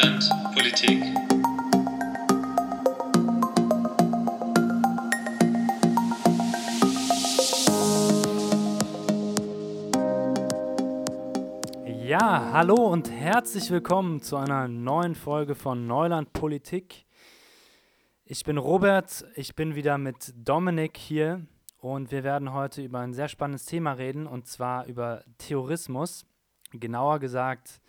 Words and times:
Neuland 0.00 0.30
Politik. 0.54 1.04
Ja, 11.84 12.50
hallo 12.52 12.74
und 12.74 13.10
herzlich 13.10 13.70
willkommen 13.70 14.22
zu 14.22 14.36
einer 14.36 14.68
neuen 14.68 15.14
Folge 15.14 15.54
von 15.54 15.86
Neuland 15.86 16.32
Politik. 16.32 17.04
Ich 18.24 18.44
bin 18.44 18.56
Robert, 18.56 19.26
ich 19.34 19.54
bin 19.54 19.74
wieder 19.74 19.98
mit 19.98 20.32
Dominik 20.34 20.96
hier 20.96 21.46
und 21.78 22.10
wir 22.10 22.24
werden 22.24 22.54
heute 22.54 22.82
über 22.82 23.00
ein 23.00 23.12
sehr 23.12 23.28
spannendes 23.28 23.66
Thema 23.66 23.92
reden 23.92 24.26
und 24.26 24.46
zwar 24.46 24.86
über 24.86 25.24
Terrorismus. 25.36 26.24
Genauer 26.72 27.18
gesagt 27.18 27.79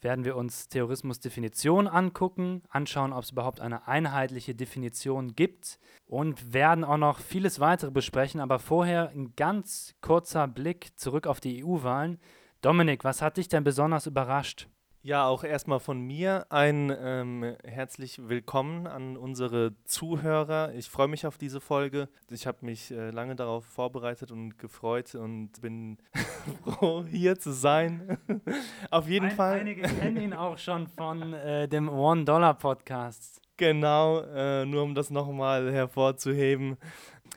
werden 0.00 0.24
wir 0.24 0.36
uns 0.36 0.68
Terrorismusdefinition 0.68 1.88
angucken, 1.88 2.62
anschauen, 2.68 3.12
ob 3.12 3.24
es 3.24 3.30
überhaupt 3.30 3.60
eine 3.60 3.88
einheitliche 3.88 4.54
Definition 4.54 5.34
gibt 5.34 5.78
und 6.06 6.52
werden 6.52 6.84
auch 6.84 6.96
noch 6.96 7.20
vieles 7.20 7.60
weitere 7.60 7.90
besprechen. 7.90 8.40
Aber 8.40 8.58
vorher 8.58 9.10
ein 9.10 9.34
ganz 9.36 9.94
kurzer 10.00 10.46
Blick 10.46 10.98
zurück 10.98 11.26
auf 11.26 11.40
die 11.40 11.64
EU-Wahlen. 11.64 12.18
Dominik, 12.60 13.04
was 13.04 13.22
hat 13.22 13.36
dich 13.36 13.48
denn 13.48 13.64
besonders 13.64 14.06
überrascht? 14.06 14.68
Ja, 15.02 15.28
auch 15.28 15.44
erstmal 15.44 15.78
von 15.78 16.00
mir 16.00 16.46
ein 16.50 16.94
ähm, 17.00 17.56
herzlich 17.62 18.28
willkommen 18.28 18.88
an 18.88 19.16
unsere 19.16 19.72
Zuhörer. 19.84 20.74
Ich 20.74 20.90
freue 20.90 21.06
mich 21.06 21.24
auf 21.24 21.38
diese 21.38 21.60
Folge. 21.60 22.08
Ich 22.30 22.48
habe 22.48 22.58
mich 22.62 22.90
äh, 22.90 23.10
lange 23.10 23.36
darauf 23.36 23.64
vorbereitet 23.64 24.32
und 24.32 24.58
gefreut 24.58 25.14
und 25.14 25.60
bin 25.60 25.98
froh, 26.64 27.04
hier 27.08 27.38
zu 27.38 27.52
sein. 27.52 28.18
auf 28.90 29.08
jeden 29.08 29.26
ein, 29.26 29.36
Fall. 29.36 29.60
Einige 29.60 29.82
kennen 30.00 30.16
ihn 30.16 30.32
auch 30.32 30.58
schon 30.58 30.88
von 30.88 31.32
äh, 31.32 31.68
dem 31.68 31.88
One-Dollar-Podcast. 31.88 33.40
Genau, 33.56 34.20
äh, 34.20 34.64
nur 34.64 34.82
um 34.82 34.94
das 34.94 35.10
nochmal 35.10 35.72
hervorzuheben. 35.72 36.76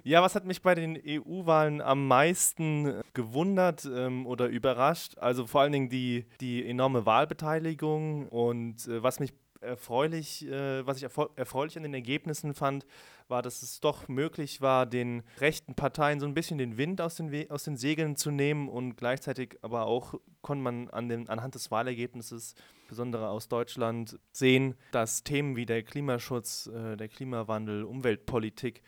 Ja, 0.04 0.24
was 0.24 0.34
hat 0.34 0.46
mich 0.46 0.64
bei 0.64 0.74
den 0.74 1.00
EU-Wahlen 1.06 1.80
am 1.80 2.08
meisten 2.08 2.88
äh, 2.88 3.04
gewundert 3.14 3.86
ähm, 3.86 4.26
oder 4.26 4.48
überrascht? 4.48 5.18
Also 5.20 5.46
vor 5.46 5.62
allen 5.62 5.72
Dingen 5.72 5.90
die, 5.90 6.26
die 6.40 6.66
enorme 6.66 7.06
Wahlbeteiligung 7.06 8.28
und 8.30 8.88
äh, 8.88 9.04
was 9.04 9.20
mich 9.20 9.32
erfreulich, 9.62 10.48
äh, 10.48 10.86
was 10.88 10.98
ich 10.98 11.04
erfreulich 11.04 11.78
an 11.78 11.84
den 11.84 11.94
Ergebnissen 11.94 12.56
fand, 12.56 12.88
war, 13.28 13.44
dass 13.44 13.62
es 13.62 13.80
doch 13.80 14.08
möglich 14.08 14.60
war, 14.60 14.88
den 14.88 15.22
rechten 15.40 15.76
Parteien 15.76 16.20
so 16.20 16.26
ein 16.26 16.34
bisschen 16.34 16.58
den 16.58 16.78
Wind 16.78 17.00
aus 17.00 17.16
den, 17.16 17.32
We 17.32 17.46
aus 17.50 17.64
den 17.64 17.78
Segeln 17.78 18.16
zu 18.16 18.32
nehmen 18.32 18.70
und 18.70 18.96
gleichzeitig 18.96 19.60
aber 19.62 19.86
auch 19.86 20.16
konnte 20.42 20.64
man 20.64 20.90
an 20.90 21.10
den, 21.10 21.30
anhand 21.30 21.54
des 21.54 21.70
Wahlergebnisses, 21.70 22.56
besonders 22.90 23.22
aus 23.22 23.48
Deutschland, 23.48 24.20
sehen, 24.32 24.74
dass 24.92 25.24
Themen 25.24 25.56
wie 25.56 25.68
der 25.68 25.84
Klimaschutz, 25.84 26.68
äh, 26.68 26.98
der 26.98 27.08
Klimawandel, 27.08 27.84
Umweltpolitik 27.84 28.82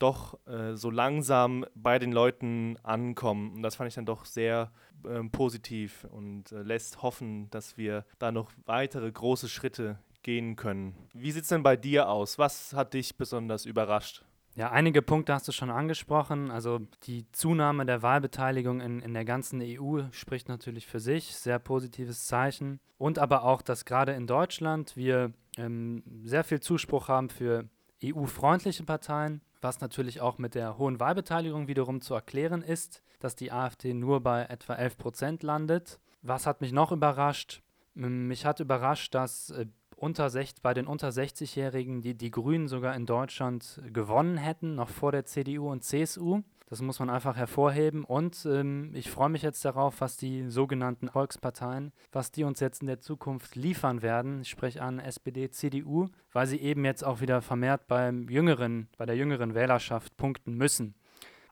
doch 0.00 0.38
äh, 0.46 0.74
so 0.74 0.90
langsam 0.90 1.64
bei 1.74 1.98
den 1.98 2.12
Leuten 2.12 2.76
ankommen. 2.82 3.54
Und 3.54 3.62
das 3.62 3.76
fand 3.76 3.88
ich 3.88 3.94
dann 3.94 4.06
doch 4.06 4.24
sehr 4.24 4.72
ähm, 5.06 5.30
positiv 5.30 6.06
und 6.10 6.52
äh, 6.52 6.62
lässt 6.62 7.02
hoffen, 7.02 7.48
dass 7.50 7.76
wir 7.76 8.04
da 8.18 8.32
noch 8.32 8.50
weitere 8.66 9.10
große 9.10 9.48
Schritte 9.48 9.98
gehen 10.22 10.56
können. 10.56 10.94
Wie 11.14 11.30
sieht 11.30 11.42
es 11.42 11.48
denn 11.48 11.62
bei 11.62 11.76
dir 11.76 12.08
aus? 12.08 12.38
Was 12.38 12.72
hat 12.72 12.94
dich 12.94 13.16
besonders 13.16 13.64
überrascht? 13.64 14.24
Ja, 14.56 14.72
einige 14.72 15.00
Punkte 15.00 15.32
hast 15.32 15.46
du 15.48 15.52
schon 15.52 15.70
angesprochen. 15.70 16.50
Also 16.50 16.80
die 17.04 17.30
Zunahme 17.32 17.86
der 17.86 18.02
Wahlbeteiligung 18.02 18.80
in, 18.80 19.00
in 19.00 19.14
der 19.14 19.24
ganzen 19.24 19.62
EU 19.62 20.02
spricht 20.10 20.48
natürlich 20.48 20.86
für 20.86 21.00
sich, 21.00 21.36
sehr 21.36 21.58
positives 21.58 22.26
Zeichen. 22.26 22.80
Und 22.98 23.18
aber 23.18 23.44
auch, 23.44 23.62
dass 23.62 23.84
gerade 23.84 24.12
in 24.12 24.26
Deutschland 24.26 24.96
wir 24.96 25.32
ähm, 25.56 26.02
sehr 26.24 26.44
viel 26.44 26.60
Zuspruch 26.60 27.08
haben 27.08 27.30
für 27.30 27.68
EU-freundliche 28.04 28.84
Parteien, 28.84 29.40
was 29.60 29.80
natürlich 29.80 30.20
auch 30.20 30.38
mit 30.38 30.54
der 30.54 30.78
hohen 30.78 31.00
Wahlbeteiligung 31.00 31.68
wiederum 31.68 32.00
zu 32.00 32.14
erklären 32.14 32.62
ist, 32.62 33.02
dass 33.18 33.36
die 33.36 33.52
AfD 33.52 33.94
nur 33.94 34.20
bei 34.20 34.44
etwa 34.44 34.74
11 34.74 34.96
Prozent 34.96 35.42
landet. 35.42 36.00
Was 36.22 36.46
hat 36.46 36.60
mich 36.60 36.72
noch 36.72 36.92
überrascht? 36.92 37.62
Mich 37.94 38.46
hat 38.46 38.60
überrascht, 38.60 39.14
dass 39.14 39.50
äh, 39.50 39.66
unter 39.96 40.30
bei 40.62 40.74
den 40.74 40.86
unter 40.86 41.08
60-Jährigen 41.10 42.00
die, 42.00 42.16
die 42.16 42.30
Grünen 42.30 42.68
sogar 42.68 42.94
in 42.96 43.04
Deutschland 43.04 43.80
gewonnen 43.92 44.38
hätten, 44.38 44.74
noch 44.74 44.88
vor 44.88 45.12
der 45.12 45.26
CDU 45.26 45.70
und 45.70 45.84
CSU. 45.84 46.42
Das 46.70 46.80
muss 46.82 47.00
man 47.00 47.10
einfach 47.10 47.36
hervorheben. 47.36 48.04
Und 48.04 48.46
ähm, 48.46 48.92
ich 48.94 49.10
freue 49.10 49.28
mich 49.28 49.42
jetzt 49.42 49.64
darauf, 49.64 50.00
was 50.00 50.16
die 50.16 50.48
sogenannten 50.48 51.08
Volksparteien, 51.08 51.92
was 52.12 52.30
die 52.30 52.44
uns 52.44 52.60
jetzt 52.60 52.80
in 52.80 52.86
der 52.86 53.00
Zukunft 53.00 53.56
liefern 53.56 54.02
werden. 54.02 54.42
Ich 54.42 54.50
spreche 54.50 54.80
an 54.80 55.00
SPD, 55.00 55.50
CDU, 55.50 56.06
weil 56.32 56.46
sie 56.46 56.60
eben 56.60 56.84
jetzt 56.84 57.04
auch 57.04 57.20
wieder 57.20 57.42
vermehrt 57.42 57.88
beim 57.88 58.28
jüngeren, 58.28 58.88
bei 58.96 59.04
der 59.04 59.16
jüngeren 59.16 59.54
Wählerschaft 59.54 60.16
punkten 60.16 60.54
müssen. 60.54 60.94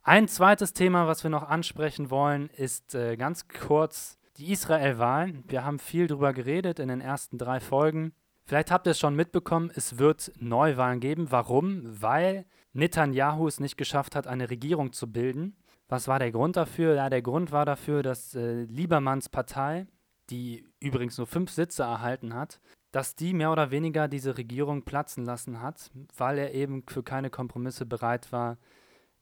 Ein 0.03 0.29
zweites 0.29 0.71
Thema, 0.71 1.05
was 1.05 1.23
wir 1.23 1.29
noch 1.29 1.43
ansprechen 1.43 2.09
wollen, 2.09 2.49
ist 2.51 2.95
äh, 2.95 3.17
ganz 3.17 3.49
kurz 3.49 4.17
die 4.37 4.53
Israel-Wahl. 4.53 5.33
Wir 5.49 5.65
haben 5.65 5.79
viel 5.79 6.07
darüber 6.07 6.31
geredet 6.31 6.79
in 6.79 6.87
den 6.87 7.01
ersten 7.01 7.37
drei 7.37 7.59
Folgen. 7.59 8.13
Vielleicht 8.45 8.71
habt 8.71 8.87
ihr 8.87 8.91
es 8.91 8.99
schon 8.99 9.15
mitbekommen, 9.15 9.69
es 9.75 9.99
wird 9.99 10.31
Neuwahlen 10.39 11.01
geben. 11.01 11.27
Warum? 11.29 11.83
Weil 11.83 12.45
Netanyahu 12.73 13.47
es 13.47 13.59
nicht 13.59 13.77
geschafft 13.77 14.15
hat, 14.15 14.27
eine 14.27 14.49
Regierung 14.49 14.93
zu 14.93 15.11
bilden. 15.11 15.55
Was 15.87 16.07
war 16.07 16.19
der 16.19 16.31
Grund 16.31 16.55
dafür? 16.55 16.95
Ja, 16.95 17.09
der 17.09 17.21
Grund 17.21 17.51
war 17.51 17.65
dafür, 17.65 18.03
dass 18.03 18.35
äh, 18.35 18.63
Liebermanns 18.63 19.29
Partei, 19.29 19.87
die 20.29 20.67
übrigens 20.79 21.17
nur 21.17 21.27
fünf 21.27 21.49
Sitze 21.49 21.83
erhalten 21.83 22.33
hat, 22.33 22.61
dass 22.91 23.15
die 23.15 23.33
mehr 23.33 23.51
oder 23.51 23.71
weniger 23.71 24.07
diese 24.07 24.37
Regierung 24.37 24.83
platzen 24.83 25.25
lassen 25.25 25.61
hat, 25.61 25.91
weil 26.15 26.37
er 26.37 26.53
eben 26.53 26.83
für 26.87 27.03
keine 27.03 27.29
Kompromisse 27.29 27.85
bereit 27.85 28.31
war 28.31 28.57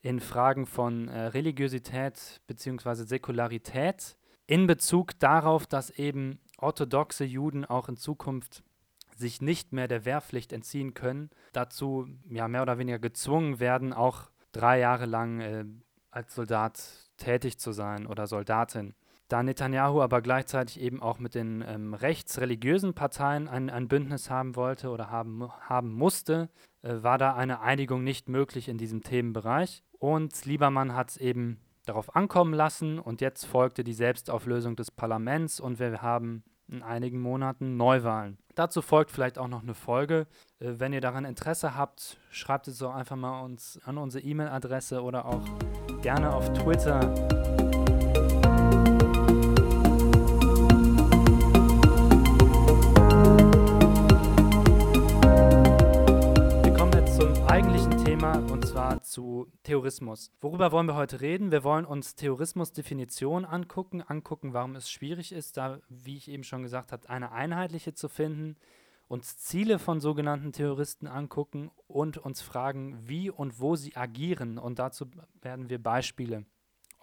in 0.02 0.20
Fragen 0.20 0.66
von 0.66 1.08
äh, 1.08 1.28
Religiosität 1.28 2.42
bzw. 2.48 3.06
Säkularität 3.06 4.18
in 4.46 4.68
Bezug 4.68 5.20
darauf, 5.20 5.68
dass 5.68 5.90
eben 5.90 6.40
orthodoxe 6.58 7.26
Juden 7.26 7.66
auch 7.66 7.90
in 7.90 7.98
Zukunft 7.98 8.64
sich 9.18 9.42
nicht 9.42 9.74
mehr 9.74 9.88
der 9.88 10.06
Wehrpflicht 10.06 10.54
entziehen 10.54 10.94
können, 10.94 11.30
dazu 11.54 12.08
ja 12.30 12.48
mehr 12.48 12.62
oder 12.62 12.78
weniger 12.78 13.00
gezwungen 13.00 13.60
werden, 13.60 13.94
auch 13.94 14.30
drei 14.52 14.80
Jahre 14.80 15.06
lang 15.06 15.40
äh, 15.40 15.66
als 16.12 16.36
Soldat 16.36 16.80
tätig 17.18 17.60
zu 17.60 17.72
sein 17.72 18.08
oder 18.08 18.28
Soldatin. 18.28 18.94
Da 19.28 19.44
Netanyahu 19.44 20.02
aber 20.02 20.22
gleichzeitig 20.22 20.80
eben 20.80 21.02
auch 21.02 21.20
mit 21.20 21.36
den 21.36 21.64
ähm, 21.68 21.94
rechtsreligiösen 21.94 22.94
Parteien 22.94 23.50
ein, 23.50 23.70
ein, 23.70 23.90
Bündnis 23.90 24.30
haben 24.30 24.56
wollte 24.56 24.90
oder 24.90 25.12
haben, 25.12 25.50
haben 25.60 25.92
musste, 25.92 26.50
äh, 26.82 27.04
war 27.04 27.18
da 27.18 27.36
eine 27.36 27.60
Einigung 27.60 28.04
nicht 28.04 28.30
möglich 28.30 28.70
in 28.70 28.78
diesem 28.78 29.04
Themenbereich. 29.04 29.84
Und 30.00 30.46
Liebermann 30.46 30.96
hat 30.96 31.10
es 31.10 31.18
eben 31.18 31.60
darauf 31.86 32.16
ankommen 32.16 32.54
lassen 32.54 33.00
und 33.00 33.20
jetzt 33.20 33.46
folgte 33.46 33.84
die 33.84 33.94
Selbstauflösung 33.94 34.76
des 34.76 34.92
Parlaments 34.92 35.60
und 35.60 35.80
wir 35.80 36.02
haben 36.02 36.44
in 36.70 36.84
einigen 36.84 37.22
Monaten 37.22 37.78
Neuwahlen. 37.78 38.38
Dazu 38.56 38.82
folgt 38.82 39.12
vielleicht 39.12 39.38
auch 39.38 39.48
noch 39.48 39.64
eine 39.64 39.74
Folge. 39.74 40.28
Äh, 40.60 40.74
wenn 40.78 40.94
ihr 40.94 41.02
daran 41.02 41.26
Interesse 41.26 41.76
habt, 41.76 42.18
schreibt 42.32 42.68
es 42.68 42.80
doch 42.80 42.94
einfach 42.94 43.16
mal 43.16 43.42
uns 43.42 43.80
an 43.86 43.98
unsere 43.98 44.24
E-Mail-Adresse 44.24 45.02
oder 45.02 45.26
auch 45.26 45.44
gerne 46.02 46.34
auf 46.34 46.52
Twitter. 46.54 47.57
Zu 59.48 59.58
Terrorismus. 59.64 60.32
Worüber 60.42 60.72
wollen 60.72 60.88
wir 60.88 60.96
heute 60.96 61.22
reden? 61.22 61.52
Wir 61.52 61.64
wollen 61.64 61.86
uns 61.86 62.16
Terrorismusdefinition 62.16 63.46
angucken, 63.46 64.02
angucken, 64.02 64.54
warum 64.54 64.76
es 64.76 64.90
schwierig 64.90 65.32
ist, 65.32 65.58
da, 65.58 65.80
wie 65.90 66.18
ich 66.18 66.30
eben 66.30 66.44
schon 66.44 66.64
gesagt 66.64 66.92
habe, 66.92 67.10
eine 67.10 67.32
einheitliche 67.32 67.94
zu 67.94 68.10
finden, 68.10 68.56
uns 69.08 69.38
Ziele 69.38 69.80
von 69.80 70.00
sogenannten 70.02 70.52
Terroristen 70.52 71.08
angucken 71.08 71.72
und 71.88 72.18
uns 72.18 72.42
fragen, 72.42 72.98
wie 73.08 73.30
und 73.30 73.60
wo 73.60 73.76
sie 73.76 73.96
agieren. 73.96 74.58
Und 74.58 74.80
dazu 74.80 75.06
werden 75.42 75.70
wir 75.70 75.82
Beispiele 75.82 76.46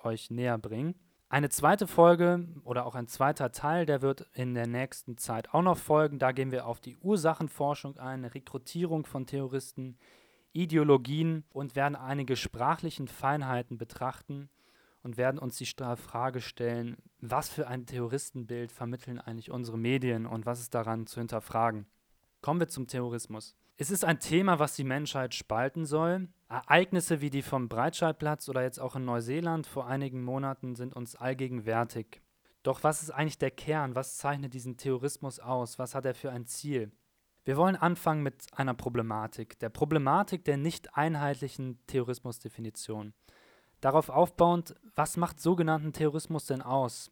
euch 0.03 0.31
näher 0.31 0.59
bringen. 0.59 0.95
Eine 1.31 1.49
zweite 1.49 1.87
Folge 1.87 2.47
oder 2.63 2.87
auch 2.87 2.95
ein 2.95 3.09
zweiter 3.09 3.51
Teil, 3.51 3.87
der 3.87 4.03
wird 4.03 4.27
in 4.35 4.55
der 4.55 4.67
nächsten 4.67 5.17
Zeit 5.17 5.53
auch 5.55 5.63
noch 5.63 5.79
folgen. 5.79 6.19
Da 6.19 6.33
gehen 6.33 6.53
wir 6.53 6.67
auf 6.67 6.81
die 6.81 6.97
Ursachenforschung 6.99 7.97
ein, 7.97 8.25
Rekrutierung 8.25 9.07
von 9.07 9.27
Terroristen, 9.27 9.97
Ideologien 10.55 11.45
und 11.51 11.77
werden 11.77 11.97
einige 11.97 12.37
sprachlichen 12.37 13.09
Feinheiten 13.09 13.77
betrachten 13.77 14.49
und 15.03 15.19
werden 15.19 15.39
uns 15.39 15.59
die 15.59 15.67
Frage 15.67 16.41
stellen, 16.41 16.97
was 17.21 17.51
für 17.51 17.69
ein 17.69 17.87
Terroristenbild 17.87 18.73
vermitteln 18.73 19.21
eigentlich 19.21 19.51
unsere 19.51 19.77
Medien 19.77 20.25
und 20.25 20.47
was 20.47 20.61
ist 20.61 20.75
daran 20.75 21.07
zu 21.07 21.21
hinterfragen. 21.21 21.87
Kommen 22.41 22.61
wir 22.61 22.69
zum 22.69 22.87
Terrorismus. 22.87 23.55
Es 23.77 23.91
ist 23.91 24.05
ein 24.05 24.21
Thema, 24.21 24.61
was 24.61 24.77
die 24.77 24.85
Menschheit 24.85 25.35
spalten 25.35 25.85
soll. 25.85 26.29
Ereignisse 26.49 27.21
wie 27.21 27.31
die 27.31 27.43
vom 27.43 27.69
Breitscheidplatz 27.69 28.49
oder 28.49 28.63
jetzt 28.63 28.79
auch 28.79 28.95
in 28.95 29.05
Neuseeland 29.05 29.67
vor 29.67 29.89
einigen 29.89 30.23
Monaten 30.23 30.77
sind 30.77 30.95
uns 30.95 31.17
allgegenwärtig. 31.17 32.23
Doch 32.63 32.83
was 32.85 33.03
ist 33.03 33.11
eigentlich 33.11 33.39
der 33.39 33.51
Kern? 33.51 33.95
Was 33.95 34.17
zeichnet 34.17 34.55
diesen 34.55 34.77
Terrorismus 34.77 35.41
aus? 35.41 35.79
Was 35.79 35.95
hat 35.95 36.07
er 36.07 36.15
für 36.15 36.31
ein 36.31 36.47
Ziel? 36.47 36.93
Wir 37.45 37.57
wollen 37.59 37.77
anfangen 37.77 38.23
mit 38.23 38.47
einer 38.53 38.75
Problematik, 38.75 39.59
der 39.59 39.69
Problematik 39.69 40.45
der 40.45 40.57
nicht 40.57 40.97
einheitlichen 40.97 41.79
Terrorismusdefinition. 41.87 43.13
Darauf 43.81 44.09
aufbauend, 44.09 44.75
was 44.95 45.19
macht 45.19 45.41
sogenannten 45.41 45.93
Terrorismus 45.93 46.47
denn 46.47 46.63
aus? 46.63 47.11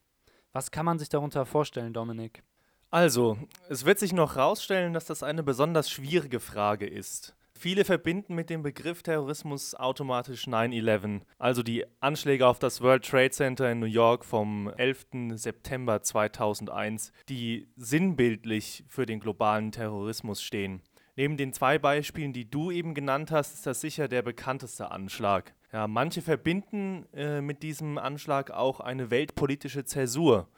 Was 0.52 0.70
kann 0.70 0.86
man 0.86 0.98
sich 0.98 1.10
darunter 1.10 1.44
vorstellen, 1.44 1.92
Dominik? 1.92 2.42
Also, 2.90 3.36
es 3.68 3.84
wird 3.84 3.98
sich 3.98 4.12
noch 4.12 4.36
herausstellen, 4.36 4.92
dass 4.94 5.04
das 5.04 5.22
eine 5.22 5.42
besonders 5.42 5.90
schwierige 5.90 6.40
Frage 6.40 6.86
ist. 6.86 7.34
Viele 7.62 7.84
verbinden 7.84 8.34
mit 8.34 8.50
dem 8.50 8.64
Begriff 8.64 9.04
Terrorismus 9.04 9.76
automatisch 9.76 10.48
9-11, 10.48 11.20
also 11.38 11.62
die 11.62 11.84
Anschläge 12.00 12.48
auf 12.48 12.58
das 12.58 12.80
World 12.80 13.08
Trade 13.08 13.30
Center 13.30 13.70
in 13.70 13.78
New 13.78 13.86
York 13.86 14.24
vom 14.24 14.68
11. 14.76 15.06
September 15.34 16.02
2001, 16.02 17.12
die 17.28 17.68
sinnbildlich 17.76 18.82
für 18.88 19.06
den 19.06 19.20
globalen 19.20 19.70
Terrorismus 19.70 20.42
stehen. 20.42 20.82
Neben 21.14 21.36
den 21.36 21.52
zwei 21.52 21.78
Beispielen, 21.78 22.32
die 22.32 22.50
du 22.50 22.72
eben 22.72 22.94
genannt 22.94 23.30
hast, 23.30 23.54
ist 23.54 23.64
das 23.64 23.80
sicher 23.80 24.08
der 24.08 24.22
bekannteste 24.22 24.90
Anschlag. 24.90 25.54
Ja, 25.72 25.86
manche 25.86 26.20
verbinden 26.20 27.06
äh, 27.14 27.40
mit 27.40 27.62
diesem 27.62 27.96
Anschlag 27.96 28.50
auch 28.50 28.80
eine 28.80 29.12
weltpolitische 29.12 29.84
Zäsur 29.84 30.48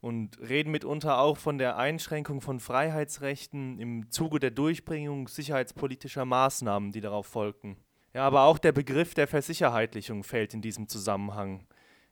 und 0.00 0.38
reden 0.40 0.70
mitunter 0.70 1.18
auch 1.18 1.36
von 1.36 1.58
der 1.58 1.76
Einschränkung 1.76 2.40
von 2.40 2.60
Freiheitsrechten 2.60 3.78
im 3.78 4.10
Zuge 4.10 4.38
der 4.38 4.50
Durchbringung 4.50 5.28
sicherheitspolitischer 5.28 6.24
Maßnahmen, 6.24 6.92
die 6.92 7.00
darauf 7.00 7.26
folgten. 7.26 7.76
Ja, 8.14 8.24
aber 8.26 8.42
auch 8.42 8.58
der 8.58 8.72
Begriff 8.72 9.14
der 9.14 9.26
Versicherheitlichung 9.26 10.24
fällt 10.24 10.54
in 10.54 10.62
diesem 10.62 10.88
Zusammenhang. 10.88 11.66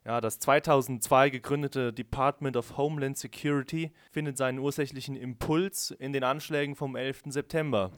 Ja, 0.05 0.21
das 0.21 0.39
2002 0.39 1.29
gegründete 1.31 1.91
Department 1.91 2.55
of 2.55 2.77
Homeland 2.77 3.17
Security 3.17 3.91
findet 4.11 4.37
seinen 4.37 4.59
ursächlichen 4.59 5.15
Impuls 5.17 5.91
in 5.91 6.13
den 6.13 6.23
Anschlägen 6.23 6.75
vom 6.75 6.95
11. 6.95 7.23
September. 7.25 7.91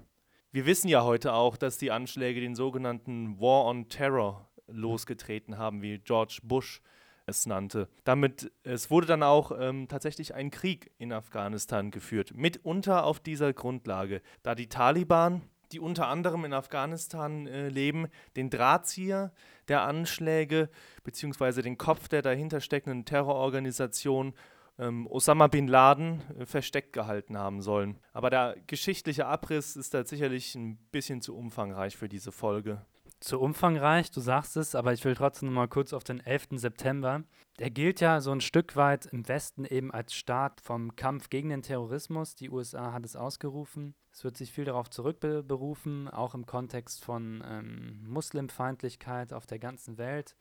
Wir 0.52 0.66
wissen 0.66 0.88
ja 0.88 1.04
heute 1.04 1.34
auch, 1.34 1.58
dass 1.58 1.78
die 1.78 1.92
Anschläge 1.92 2.42
den 2.42 2.56
sogenannten 2.56 3.40
War 3.40 3.66
on 3.66 3.90
Terror 3.90 4.50
losgetreten 4.66 5.60
haben, 5.60 5.84
wie 5.84 6.00
George 6.00 6.40
Bush 6.42 6.82
es 7.30 7.46
nannte. 7.46 7.88
Damit, 8.04 8.52
es 8.64 8.92
wurde 8.92 9.08
dann 9.08 9.24
auch 9.24 9.52
ähm, 9.58 9.88
tatsächlich 9.88 10.36
ein 10.36 10.52
Krieg 10.52 10.92
in 10.98 11.14
Afghanistan 11.14 11.92
geführt, 11.92 12.34
mitunter 12.36 13.06
auf 13.06 13.20
dieser 13.20 13.54
Grundlage, 13.54 14.22
da 14.44 14.56
die 14.56 14.68
Taliban 14.68 15.42
die 15.72 15.80
unter 15.80 16.08
anderem 16.08 16.46
in 16.46 16.54
Afghanistan 16.54 17.48
äh, 17.48 17.70
leben, 17.70 18.08
den 18.36 18.50
Drahtzieher 18.50 19.32
der 19.68 19.84
Anschläge 19.84 20.70
bzw. 21.04 21.62
den 21.62 21.78
Kopf 21.78 22.08
der 22.08 22.22
dahinter 22.22 22.60
steckenden 22.60 23.06
Terrororganisation 23.06 24.34
ähm, 24.80 25.08
Osama 25.08 25.48
bin 25.48 25.68
Laden 25.68 26.22
äh, 26.40 26.46
versteckt 26.46 26.94
gehalten 26.94 27.38
haben 27.38 27.62
sollen. 27.62 28.00
Aber 28.14 28.30
der 28.30 28.56
geschichtliche 28.66 29.28
Abriss 29.28 29.76
ist 29.76 29.94
da 29.94 30.06
sicherlich 30.06 30.56
ein 30.56 30.78
bisschen 30.92 31.22
zu 31.22 31.36
umfangreich 31.36 31.98
für 31.98 32.10
diese 32.10 32.32
Folge 32.32 32.82
zu 33.20 33.40
umfangreich, 33.40 34.12
du 34.12 34.22
sagst 34.22 34.56
es, 34.58 34.76
aber 34.76 34.94
ich 34.94 35.04
will 35.04 35.16
trotzdem 35.16 35.50
noch 35.50 35.56
mal 35.56 35.68
kurz 35.68 35.94
auf 35.94 36.04
den 36.04 36.20
11. 36.20 36.48
September. 36.52 37.24
Der 37.60 37.70
gilt 37.70 38.00
ja 38.00 38.22
so 38.22 38.32
ein 38.32 38.40
Stück 38.40 38.76
weit 38.76 39.08
im 39.08 39.28
Westen 39.28 39.66
eben 39.66 39.92
als 39.92 40.14
Start 40.14 40.62
vom 40.62 40.96
Kampf 40.96 41.30
gegen 41.30 41.50
den 41.50 41.62
Terrorismus. 41.62 42.36
Die 42.36 42.50
USA 42.50 42.94
hat 42.94 43.04
es 43.04 43.18
ausgerufen. 43.18 43.94
Es 44.14 44.24
wird 44.24 44.38
sich 44.38 44.52
viel 44.52 44.66
darauf 44.66 44.90
zurückberufen, 44.90 46.08
auch 46.08 46.34
im 46.34 46.46
Kontext 46.46 47.04
von 47.04 47.44
ähm, 47.46 48.06
Muslimfeindlichkeit 48.08 49.34
auf 49.34 49.46
der 49.46 49.60
ganzen 49.60 49.98
Welt. 49.98 50.36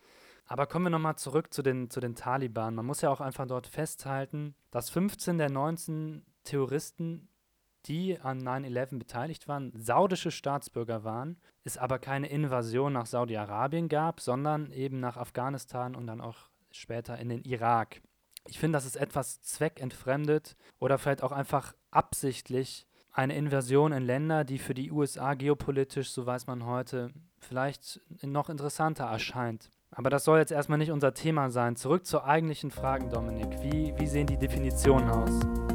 Aber 0.47 0.67
kommen 0.67 0.87
wir 0.87 0.91
nochmal 0.91 1.17
zurück 1.17 1.53
zu 1.53 1.63
den, 1.63 1.91
zu 1.91 2.01
den 2.01 2.15
Taliban. 2.15 2.75
Man 2.75 2.87
muss 2.87 3.01
ja 3.01 3.11
auch 3.11 3.21
einfach 3.21 3.47
dort 3.47 3.67
festhalten, 3.67 4.55
dass 4.71 4.89
15 4.89 5.39
der 5.39 5.51
19 5.51 6.25
Terroristen 6.45 7.29
die 7.87 8.21
an 8.21 8.41
9-11 8.41 8.99
beteiligt 8.99 9.49
waren, 9.49 9.73
saudische 9.77 10.31
Staatsbürger 10.31 11.05
waren, 11.05 11.39
es 11.65 11.79
aber 11.79 11.99
keine 11.99 12.29
Invasion 12.29 12.93
nach 12.93 13.07
Saudi-Arabien 13.07 13.89
gab, 13.89 14.21
sondern 14.21 14.71
eben 14.73 15.01
nach 15.01 15.17
Afghanistan 15.17 15.95
und 15.95 16.07
dann 16.07 16.21
auch 16.21 16.37
später 16.71 17.19
in 17.19 17.29
den 17.29 17.43
Irak. 17.43 18.03
Ich 18.47 18.59
finde, 18.59 18.77
das 18.77 18.87
ist 18.87 18.97
etwas 18.97 19.43
zweckentfremdet 19.43 20.57
oder 20.79 20.99
vielleicht 20.99 21.23
auch 21.23 21.33
einfach 21.33 21.75
absichtlich 21.91 22.87
eine 23.13 23.35
Invasion 23.35 23.93
in 23.93 24.05
Länder, 24.05 24.45
die 24.45 24.59
für 24.59 24.75
die 24.75 24.93
USA 24.93 25.35
geopolitisch, 25.35 26.11
so 26.11 26.25
weiß 26.25 26.47
man 26.47 26.65
heute, 26.65 27.11
vielleicht 27.39 28.01
noch 28.23 28.49
interessanter 28.49 29.05
erscheint. 29.05 29.71
Aber 29.91 30.11
das 30.11 30.25
soll 30.25 30.39
jetzt 30.39 30.53
erstmal 30.53 30.79
nicht 30.79 30.93
unser 30.93 31.15
Thema 31.15 31.51
sein. 31.51 31.77
Zurück 31.77 32.07
zur 32.07 32.25
eigentlichen 32.25 32.71
Frage, 32.71 33.09
Dominik. 33.09 33.63
Wie, 33.63 33.95
wie 33.97 34.07
sehen 34.07 34.27
die 34.27 34.37
Definitionen 34.37 35.11
aus? 35.11 35.68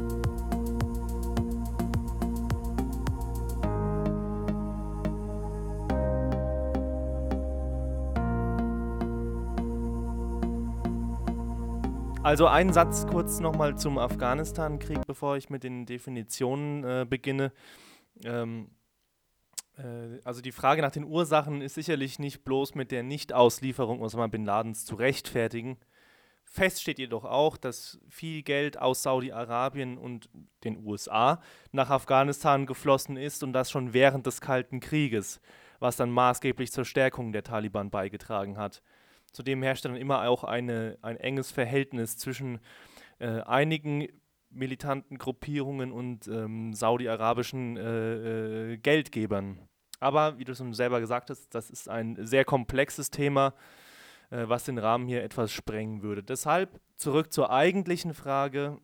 Also 12.24 12.46
ein 12.46 12.72
Satz 12.72 13.06
kurz 13.06 13.38
nochmal 13.38 13.76
zum 13.76 13.98
Afghanistan-Krieg, 13.98 15.06
bevor 15.06 15.36
ich 15.36 15.50
mit 15.50 15.62
den 15.62 15.84
Definitionen 15.84 16.82
äh, 16.82 17.06
beginne. 17.06 17.52
Ähm, 18.24 18.70
äh, 19.76 20.20
also 20.24 20.40
die 20.40 20.50
Frage 20.50 20.80
nach 20.80 20.90
den 20.90 21.04
Ursachen 21.04 21.60
ist 21.60 21.74
sicherlich 21.74 22.18
nicht 22.18 22.42
bloß 22.42 22.76
mit 22.76 22.92
der 22.92 23.02
Nichtauslieferung 23.02 24.00
Osama 24.00 24.28
bin 24.28 24.46
Ladens 24.46 24.86
zu 24.86 24.94
rechtfertigen. 24.94 25.76
Fest 26.44 26.80
steht 26.80 26.98
jedoch 26.98 27.26
auch, 27.26 27.58
dass 27.58 28.00
viel 28.08 28.42
Geld 28.42 28.78
aus 28.78 29.02
Saudi-Arabien 29.02 29.98
und 29.98 30.30
den 30.64 30.82
USA 30.82 31.42
nach 31.72 31.90
Afghanistan 31.90 32.64
geflossen 32.64 33.18
ist 33.18 33.42
und 33.42 33.52
das 33.52 33.70
schon 33.70 33.92
während 33.92 34.24
des 34.24 34.40
Kalten 34.40 34.80
Krieges, 34.80 35.42
was 35.78 35.96
dann 35.96 36.10
maßgeblich 36.10 36.72
zur 36.72 36.86
Stärkung 36.86 37.32
der 37.32 37.42
Taliban 37.42 37.90
beigetragen 37.90 38.56
hat. 38.56 38.82
Zudem 39.34 39.62
herrscht 39.62 39.84
dann 39.84 39.96
immer 39.96 40.28
auch 40.28 40.44
eine, 40.44 40.96
ein 41.02 41.16
enges 41.16 41.50
Verhältnis 41.50 42.16
zwischen 42.16 42.60
äh, 43.18 43.40
einigen 43.40 44.06
militanten 44.48 45.18
Gruppierungen 45.18 45.90
und 45.90 46.28
ähm, 46.28 46.72
saudi-arabischen 46.72 47.76
äh, 47.76 48.72
äh, 48.72 48.76
Geldgebern. 48.76 49.58
Aber 49.98 50.38
wie 50.38 50.44
du 50.44 50.54
schon 50.54 50.72
selber 50.72 51.00
gesagt 51.00 51.30
hast, 51.30 51.52
das 51.52 51.68
ist 51.68 51.88
ein 51.88 52.16
sehr 52.24 52.44
komplexes 52.44 53.10
Thema, 53.10 53.54
äh, 54.30 54.44
was 54.46 54.64
den 54.64 54.78
Rahmen 54.78 55.08
hier 55.08 55.24
etwas 55.24 55.50
sprengen 55.50 56.02
würde. 56.02 56.22
Deshalb 56.22 56.80
zurück 56.96 57.32
zur 57.32 57.50
eigentlichen 57.50 58.14
Frage, 58.14 58.78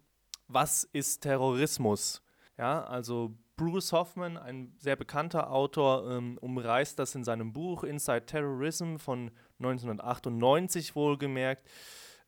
was 0.49 0.82
ist 0.82 1.20
Terrorismus? 1.20 2.23
Ja, 2.58 2.82
also 2.82 3.37
Bruce 3.56 3.93
Hoffman, 3.93 4.37
ein 4.37 4.75
sehr 4.78 4.97
bekannter 4.97 5.52
Autor, 5.52 6.11
ähm, 6.11 6.38
umreißt 6.40 6.99
das 6.99 7.14
in 7.14 7.23
seinem 7.23 7.52
Buch 7.52 7.85
Inside 7.85 8.26
Terrorism 8.26 8.97
von 8.97 9.30
1998 9.61 10.97
wohlgemerkt. 10.97 11.69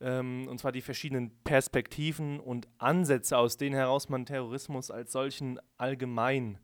Ähm, 0.01 0.47
und 0.49 0.59
zwar 0.59 0.73
die 0.73 0.81
verschiedenen 0.83 1.31
Perspektiven 1.45 2.41
und 2.41 2.69
Ansätze, 2.79 3.39
aus 3.39 3.57
denen 3.57 3.75
heraus 3.75 4.09
man 4.09 4.27
Terrorismus 4.27 4.91
als 4.91 5.13
solchen 5.13 5.59
allgemein 5.79 6.59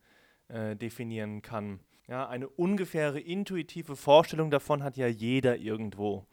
äh, 0.49 0.77
definieren 0.77 1.43
kann. 1.43 1.81
Ja, 2.09 2.27
eine 2.27 2.49
ungefähre 2.49 3.21
intuitive 3.21 3.95
Vorstellung 3.95 4.51
davon 4.51 4.83
hat 4.83 4.97
ja 4.97 5.07
jeder 5.07 5.59
irgendwo. 5.59 6.27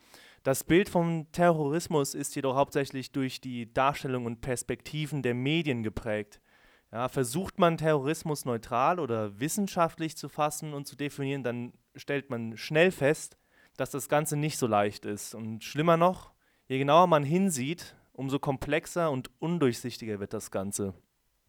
Das 0.44 0.64
Bild 0.64 0.90
vom 0.90 1.32
Terrorismus 1.32 2.14
ist 2.14 2.36
jedoch 2.36 2.56
hauptsächlich 2.56 3.12
durch 3.12 3.42
die 3.42 3.74
Darstellung 3.74 4.26
und 4.26 4.42
Perspektiven 4.42 5.22
der 5.22 5.34
Medien 5.34 5.84
geprägt. 5.84 6.40
Ja, 6.92 7.10
versucht 7.10 7.60
man 7.60 7.78
Terrorismus 7.78 8.46
neutral 8.46 9.00
oder 9.00 9.40
wissenschaftlich 9.40 10.16
zu 10.16 10.30
fassen 10.30 10.74
und 10.74 10.88
zu 10.88 10.96
definieren, 10.96 11.44
dann 11.44 11.74
stellt 11.96 12.30
man 12.30 12.56
schnell 12.58 12.92
fest, 12.92 13.38
dass 13.78 13.92
das 13.92 14.10
Ganze 14.10 14.38
nicht 14.38 14.58
so 14.58 14.68
leicht 14.68 15.06
ist. 15.06 15.36
Und 15.36 15.64
schlimmer 15.64 15.98
noch, 15.98 16.32
je 16.68 16.78
genauer 16.78 17.08
man 17.08 17.24
hinsieht, 17.24 17.96
umso 18.14 18.40
komplexer 18.40 19.12
und 19.12 19.30
undurchsichtiger 19.40 20.20
wird 20.20 20.34
das 20.34 20.52
Ganze. 20.52 20.94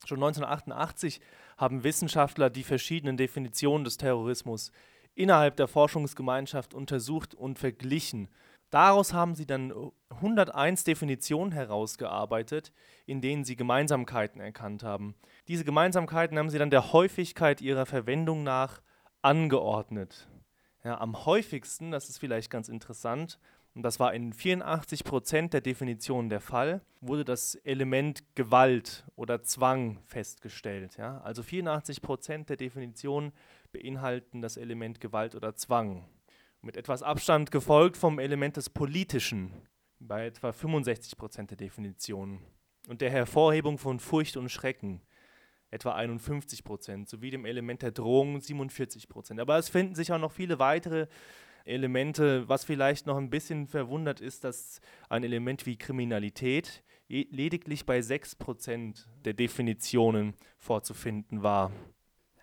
Schon 0.05 0.19
1988 0.19 1.21
haben 1.57 1.85
Wissenschaftler 1.85 2.51
die 2.51 2.65
verschiedenen 2.65 3.17
Definitionen 3.17 3.85
des 3.85 3.97
Terrorismus 3.97 4.73
innerhalb 5.15 5.57
der 5.57 5.69
Forschungsgemeinschaft 5.69 6.75
untersucht 6.75 7.35
und 7.35 7.59
verglichen 7.59 8.29
Daraus 8.71 9.13
haben 9.13 9.35
sie 9.35 9.47
dann 9.47 9.73
101 10.11 10.85
Definitionen 10.85 11.53
herausgearbeitet, 11.53 12.73
in 13.07 13.21
denen 13.21 13.45
sie 13.45 13.57
Gemeinsamkeiten 13.57 14.41
erkannt 14.41 14.83
haben. 14.83 15.15
Diese 15.47 15.65
Gemeinsamkeiten 15.65 16.37
haben 16.39 16.51
sie 16.51 16.59
dann 16.59 16.71
der 16.71 16.93
Häufigkeit 16.93 17.61
ihrer 17.61 17.87
Verwendung 17.87 18.43
nach 18.43 18.83
angeordnet. 19.23 20.29
Ja, 20.87 21.01
am 21.01 21.27
häufigsten, 21.27 21.91
das 21.91 22.09
ist 22.09 22.19
vielleicht 22.19 22.49
ganz 22.49 22.69
interessant, 22.69 23.41
und 23.75 23.83
das 23.83 23.99
war 23.99 24.15
in 24.15 24.33
84 24.33 25.03
Prozent 25.03 25.53
der 25.53 25.61
Definitionen 25.61 26.31
der 26.31 26.41
Fall, 26.41 26.81
wurde 27.01 27.25
das 27.25 27.57
Element 27.57 28.23
Gewalt 28.37 29.05
oder 29.17 29.43
Zwang 29.43 29.99
festgestellt. 30.07 30.97
Ja? 30.97 31.21
Also 31.23 31.43
84 31.43 32.03
Prozent 32.03 32.51
der 32.51 32.57
Definitionen 32.57 33.33
beinhalten 33.73 34.43
das 34.43 34.57
Element 34.57 35.01
Gewalt 35.01 35.35
oder 35.35 35.57
Zwang 35.57 36.09
mit 36.63 36.77
etwas 36.77 37.03
Abstand 37.03 37.51
gefolgt 37.51 37.97
vom 37.97 38.21
Element 38.21 38.57
des 38.57 38.71
Politischen 38.71 39.51
bei 39.99 40.27
etwa 40.27 40.53
65 40.53 41.19
Prozent 41.19 41.51
der 41.51 41.59
Definitionen 41.59 42.39
und 42.89 43.01
der 43.01 43.11
Hervorhebung 43.11 43.77
von 43.77 43.99
Furcht 43.99 44.37
und 44.37 44.51
Schrecken 44.51 45.03
etwa 45.71 45.95
51 45.95 46.65
Prozent, 46.65 47.09
sowie 47.09 47.31
dem 47.31 47.45
Element 47.45 47.83
der 47.83 47.91
Drohung 47.91 48.41
47 48.41 49.09
Prozent. 49.09 49.41
Aber 49.41 49.59
es 49.59 49.69
finden 49.69 49.95
sich 49.95 50.13
auch 50.13 50.19
noch 50.19 50.33
viele 50.33 50.59
weitere 50.59 51.07
Elemente. 51.65 52.49
Was 52.49 52.65
vielleicht 52.65 53.07
noch 53.07 53.17
ein 53.17 53.31
bisschen 53.31 53.67
verwundert 53.67 54.21
ist, 54.21 54.45
dass 54.45 54.81
ein 55.09 55.25
Element 55.25 55.67
wie 55.67 55.77
Kriminalität 55.77 56.83
lediglich 57.09 57.87
bei 57.87 58.01
6 58.01 58.37
Prozent 58.37 59.09
der 59.25 59.35
Definitionen 59.35 60.35
vorzufinden 60.59 61.43
war. 61.43 61.71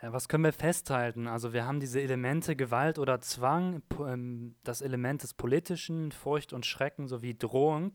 Was 0.02 0.28
können 0.28 0.44
wir 0.44 0.54
festhalten? 0.54 1.28
Also 1.28 1.54
wir 1.54 1.66
haben 1.66 1.80
diese 1.80 2.02
Elemente 2.02 2.58
Gewalt 2.58 3.00
oder 3.00 3.22
Zwang, 3.22 3.82
ähm, 4.00 4.56
das 4.64 4.82
Element 4.82 5.24
des 5.24 5.34
Politischen, 5.34 6.12
Furcht 6.12 6.52
und 6.52 6.66
Schrecken 6.66 7.08
sowie 7.08 7.38
Drohung, 7.38 7.94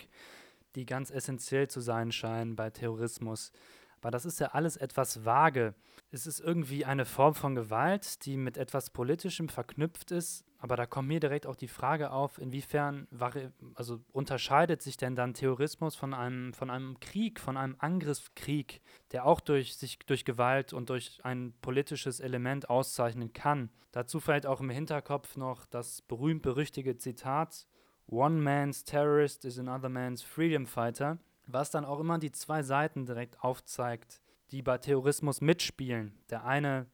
die 0.75 0.87
ganz 0.87 1.11
essentiell 1.11 1.69
zu 1.69 1.81
sein 1.81 2.11
scheinen 2.11 2.57
bei 2.57 2.71
Terrorismus. 2.71 3.53
Aber 4.01 4.11
das 4.11 4.25
ist 4.25 4.39
ja 4.41 4.49
alles 4.49 4.77
etwas 4.77 5.25
vage. 5.25 5.75
Es 6.11 6.27
ist 6.27 6.41
irgendwie 6.41 6.85
eine 6.85 7.05
Form 7.05 7.35
von 7.35 7.55
Gewalt, 7.55 8.25
die 8.25 8.37
mit 8.37 8.57
etwas 8.57 8.91
Politischem 8.91 9.49
verknüpft 9.49 10.11
ist. 10.11 10.45
Aber 10.61 10.77
da 10.77 10.87
kommt 10.87 11.09
mir 11.09 11.21
direkt 11.21 11.47
auch 11.47 11.55
die 11.55 11.69
Frage 11.69 12.11
auf, 12.11 12.39
inwiefern 12.39 13.07
also 13.75 14.01
unterscheidet 14.13 14.83
sich 14.83 14.97
denn 14.97 15.15
dann 15.15 15.35
Terrorismus 15.35 15.95
von 15.95 16.15
einem, 16.15 16.53
von 16.53 16.71
einem 16.71 16.99
Krieg, 16.99 17.39
von 17.39 17.57
einem 17.57 17.77
Angriffskrieg, 17.79 18.81
der 19.13 19.25
auch 19.25 19.41
durch, 19.41 19.77
sich 19.77 20.01
durch 20.01 20.25
Gewalt 20.25 20.73
und 20.73 20.91
durch 20.91 21.21
ein 21.25 21.55
politisches 21.61 22.19
Element 22.19 22.71
auszeichnen 22.71 23.33
kann. 23.33 23.71
Dazu 23.93 24.19
vielleicht 24.19 24.47
auch 24.47 24.61
im 24.61 24.71
Hinterkopf 24.71 25.37
noch 25.37 25.65
das 25.67 26.03
berühmt-berüchtigte 26.03 26.97
Zitat 26.97 27.67
One 28.11 28.41
man's 28.41 28.85
terrorist 28.85 29.45
is 29.45 29.59
another 29.59 29.91
man's 29.91 30.23
freedom 30.23 30.67
fighter 30.67 31.19
was 31.49 31.71
dann 31.71 31.85
auch 31.85 31.99
immer 31.99 32.19
die 32.19 32.31
zwei 32.31 32.63
Seiten 32.63 33.07
direkt 33.07 33.43
aufzeigt, 33.43 34.21
die 34.51 34.63
bei 34.63 34.79
Terrorismus 34.79 35.41
mitspielen. 35.41 36.15
Der 36.31 36.45
eine 36.45 36.87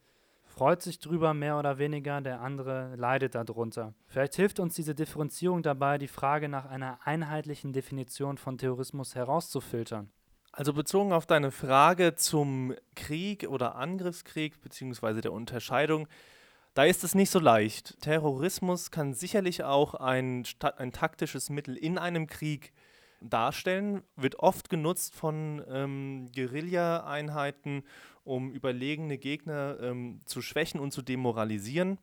freut 0.45 0.83
sich 0.83 1.01
drüber 1.01 1.35
mehr 1.35 1.59
oder 1.59 1.79
weniger, 1.79 2.21
der 2.21 2.41
andere 2.41 2.95
leidet 2.97 3.35
darunter. 3.35 3.95
Vielleicht 4.07 4.37
hilft 4.37 4.61
uns 4.61 4.75
diese 4.75 4.95
Differenzierung 4.95 5.63
dabei, 5.63 5.99
die 5.99 6.09
Frage 6.09 6.49
nach 6.49 6.67
einer 6.67 6.99
einheitlichen 7.05 7.73
Definition 7.73 8.39
von 8.39 8.57
Terrorismus 8.57 9.15
herauszufiltern. 9.15 10.11
Also 10.53 10.73
bezogen 10.73 11.13
auf 11.13 11.27
deine 11.27 11.51
Frage 11.51 12.15
zum 12.15 12.75
Krieg 12.95 13.49
oder 13.49 13.75
Angriffskrieg 13.75 14.61
bzw. 14.63 15.21
der 15.21 15.33
Unterscheidung, 15.33 16.07
da 16.75 16.85
ist 16.85 17.03
es 17.03 17.17
nicht 17.17 17.31
so 17.31 17.41
leicht. 17.41 18.01
Terrorismus 18.01 18.93
kann 18.93 19.15
sicherlich 19.15 19.65
auch 19.65 19.95
ein, 19.95 20.45
ein 20.77 20.93
taktisches 20.93 21.51
Mittel 21.51 21.77
in 21.77 21.99
einem 21.99 22.29
Krieg 22.29 22.73
darstellen, 23.31 24.03
wird 24.17 24.37
oft 24.37 24.71
genutzt 24.71 25.15
von 25.15 25.63
ähm, 25.69 26.31
Guerilla-Einheiten, 26.35 27.85
um 28.25 28.53
überlegene 28.53 29.19
Gegner 29.19 29.79
ähm, 29.81 30.21
zu 30.25 30.43
schwächen 30.43 30.81
und 30.81 30.93
zu 30.93 31.03
demoralisieren, 31.03 31.99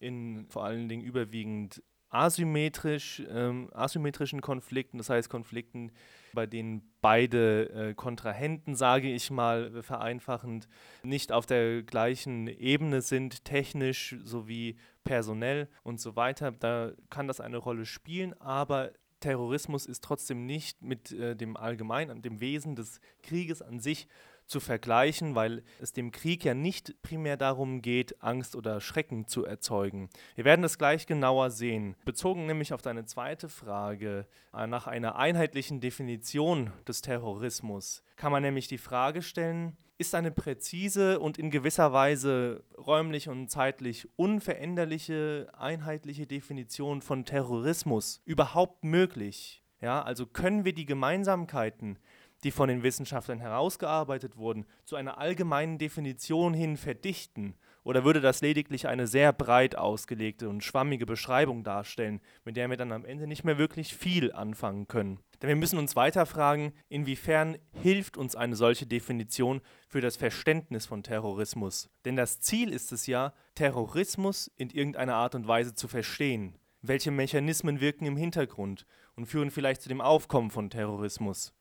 in 0.00 0.46
vor 0.48 0.64
allen 0.64 0.88
Dingen 0.88 1.02
überwiegend 1.02 1.82
asymmetrisch, 2.14 3.22
ähm, 3.28 3.68
asymmetrischen 3.72 4.40
Konflikten, 4.40 4.98
das 4.98 5.10
heißt 5.10 5.28
Konflikten, 5.28 5.90
bei 6.32 6.46
denen 6.46 6.82
beide 7.00 7.70
äh, 7.70 7.94
Kontrahenten, 7.94 8.76
sage 8.76 9.10
ich 9.12 9.30
mal 9.30 9.82
vereinfachend, 9.82 10.68
nicht 11.02 11.32
auf 11.32 11.44
der 11.46 11.82
gleichen 11.82 12.46
Ebene 12.46 13.02
sind, 13.02 13.44
technisch 13.44 14.16
sowie 14.22 14.76
personell 15.02 15.68
und 15.82 16.00
so 16.00 16.14
weiter. 16.14 16.52
Da 16.52 16.92
kann 17.10 17.26
das 17.26 17.40
eine 17.40 17.56
Rolle 17.56 17.84
spielen, 17.84 18.32
aber 18.40 18.92
Terrorismus 19.24 19.86
ist 19.86 20.04
trotzdem 20.04 20.44
nicht 20.44 20.82
mit 20.82 21.10
äh, 21.12 21.34
dem 21.34 21.56
allgemeinen, 21.56 22.20
dem 22.20 22.40
Wesen 22.40 22.76
des 22.76 23.00
Krieges 23.22 23.62
an 23.62 23.80
sich 23.80 24.06
zu 24.44 24.60
vergleichen, 24.60 25.34
weil 25.34 25.62
es 25.80 25.94
dem 25.94 26.12
Krieg 26.12 26.44
ja 26.44 26.52
nicht 26.52 27.00
primär 27.00 27.38
darum 27.38 27.80
geht, 27.80 28.22
Angst 28.22 28.54
oder 28.54 28.82
Schrecken 28.82 29.26
zu 29.26 29.46
erzeugen. 29.46 30.10
Wir 30.34 30.44
werden 30.44 30.60
das 30.60 30.76
gleich 30.76 31.06
genauer 31.06 31.50
sehen. 31.50 31.96
Bezogen 32.04 32.44
nämlich 32.44 32.74
auf 32.74 32.82
deine 32.82 33.06
zweite 33.06 33.48
Frage 33.48 34.26
äh, 34.52 34.66
nach 34.66 34.86
einer 34.86 35.16
einheitlichen 35.16 35.80
Definition 35.80 36.70
des 36.86 37.00
Terrorismus, 37.00 38.02
kann 38.16 38.30
man 38.30 38.42
nämlich 38.42 38.68
die 38.68 38.76
Frage 38.76 39.22
stellen, 39.22 39.74
ist 39.98 40.14
eine 40.14 40.30
präzise 40.30 41.20
und 41.20 41.38
in 41.38 41.50
gewisser 41.50 41.92
Weise 41.92 42.64
räumlich 42.76 43.28
und 43.28 43.48
zeitlich 43.48 44.08
unveränderliche, 44.16 45.48
einheitliche 45.56 46.26
Definition 46.26 47.00
von 47.00 47.24
Terrorismus 47.24 48.20
überhaupt 48.24 48.84
möglich? 48.84 49.62
Ja, 49.80 50.02
also 50.02 50.26
können 50.26 50.64
wir 50.64 50.72
die 50.72 50.86
Gemeinsamkeiten, 50.86 51.98
die 52.42 52.50
von 52.50 52.68
den 52.68 52.82
Wissenschaftlern 52.82 53.38
herausgearbeitet 53.38 54.36
wurden, 54.36 54.66
zu 54.84 54.96
einer 54.96 55.18
allgemeinen 55.18 55.78
Definition 55.78 56.54
hin 56.54 56.76
verdichten 56.76 57.54
oder 57.84 58.04
würde 58.04 58.20
das 58.20 58.40
lediglich 58.40 58.88
eine 58.88 59.06
sehr 59.06 59.32
breit 59.32 59.76
ausgelegte 59.76 60.48
und 60.48 60.64
schwammige 60.64 61.06
Beschreibung 61.06 61.64
darstellen, 61.64 62.20
mit 62.44 62.56
der 62.56 62.68
wir 62.68 62.76
dann 62.76 62.92
am 62.92 63.04
Ende 63.04 63.26
nicht 63.26 63.44
mehr 63.44 63.58
wirklich 63.58 63.94
viel 63.94 64.32
anfangen 64.32 64.88
können? 64.88 65.20
Denn 65.44 65.50
wir 65.50 65.56
müssen 65.56 65.78
uns 65.78 65.94
weiter 65.94 66.24
fragen, 66.24 66.72
inwiefern 66.88 67.58
hilft 67.82 68.16
uns 68.16 68.34
eine 68.34 68.56
solche 68.56 68.86
Definition 68.86 69.60
für 69.90 70.00
das 70.00 70.16
Verständnis 70.16 70.86
von 70.86 71.02
Terrorismus? 71.02 71.90
Denn 72.06 72.16
das 72.16 72.40
Ziel 72.40 72.72
ist 72.72 72.92
es 72.92 73.06
ja, 73.06 73.34
Terrorismus 73.54 74.50
in 74.56 74.70
irgendeiner 74.70 75.16
Art 75.16 75.34
und 75.34 75.46
Weise 75.46 75.74
zu 75.74 75.86
verstehen. 75.86 76.54
Welche 76.80 77.10
Mechanismen 77.10 77.82
wirken 77.82 78.06
im 78.06 78.16
Hintergrund 78.16 78.86
und 79.16 79.26
führen 79.26 79.50
vielleicht 79.50 79.82
zu 79.82 79.90
dem 79.90 80.00
Aufkommen 80.00 80.50
von 80.50 80.70
Terrorismus? 80.70 81.52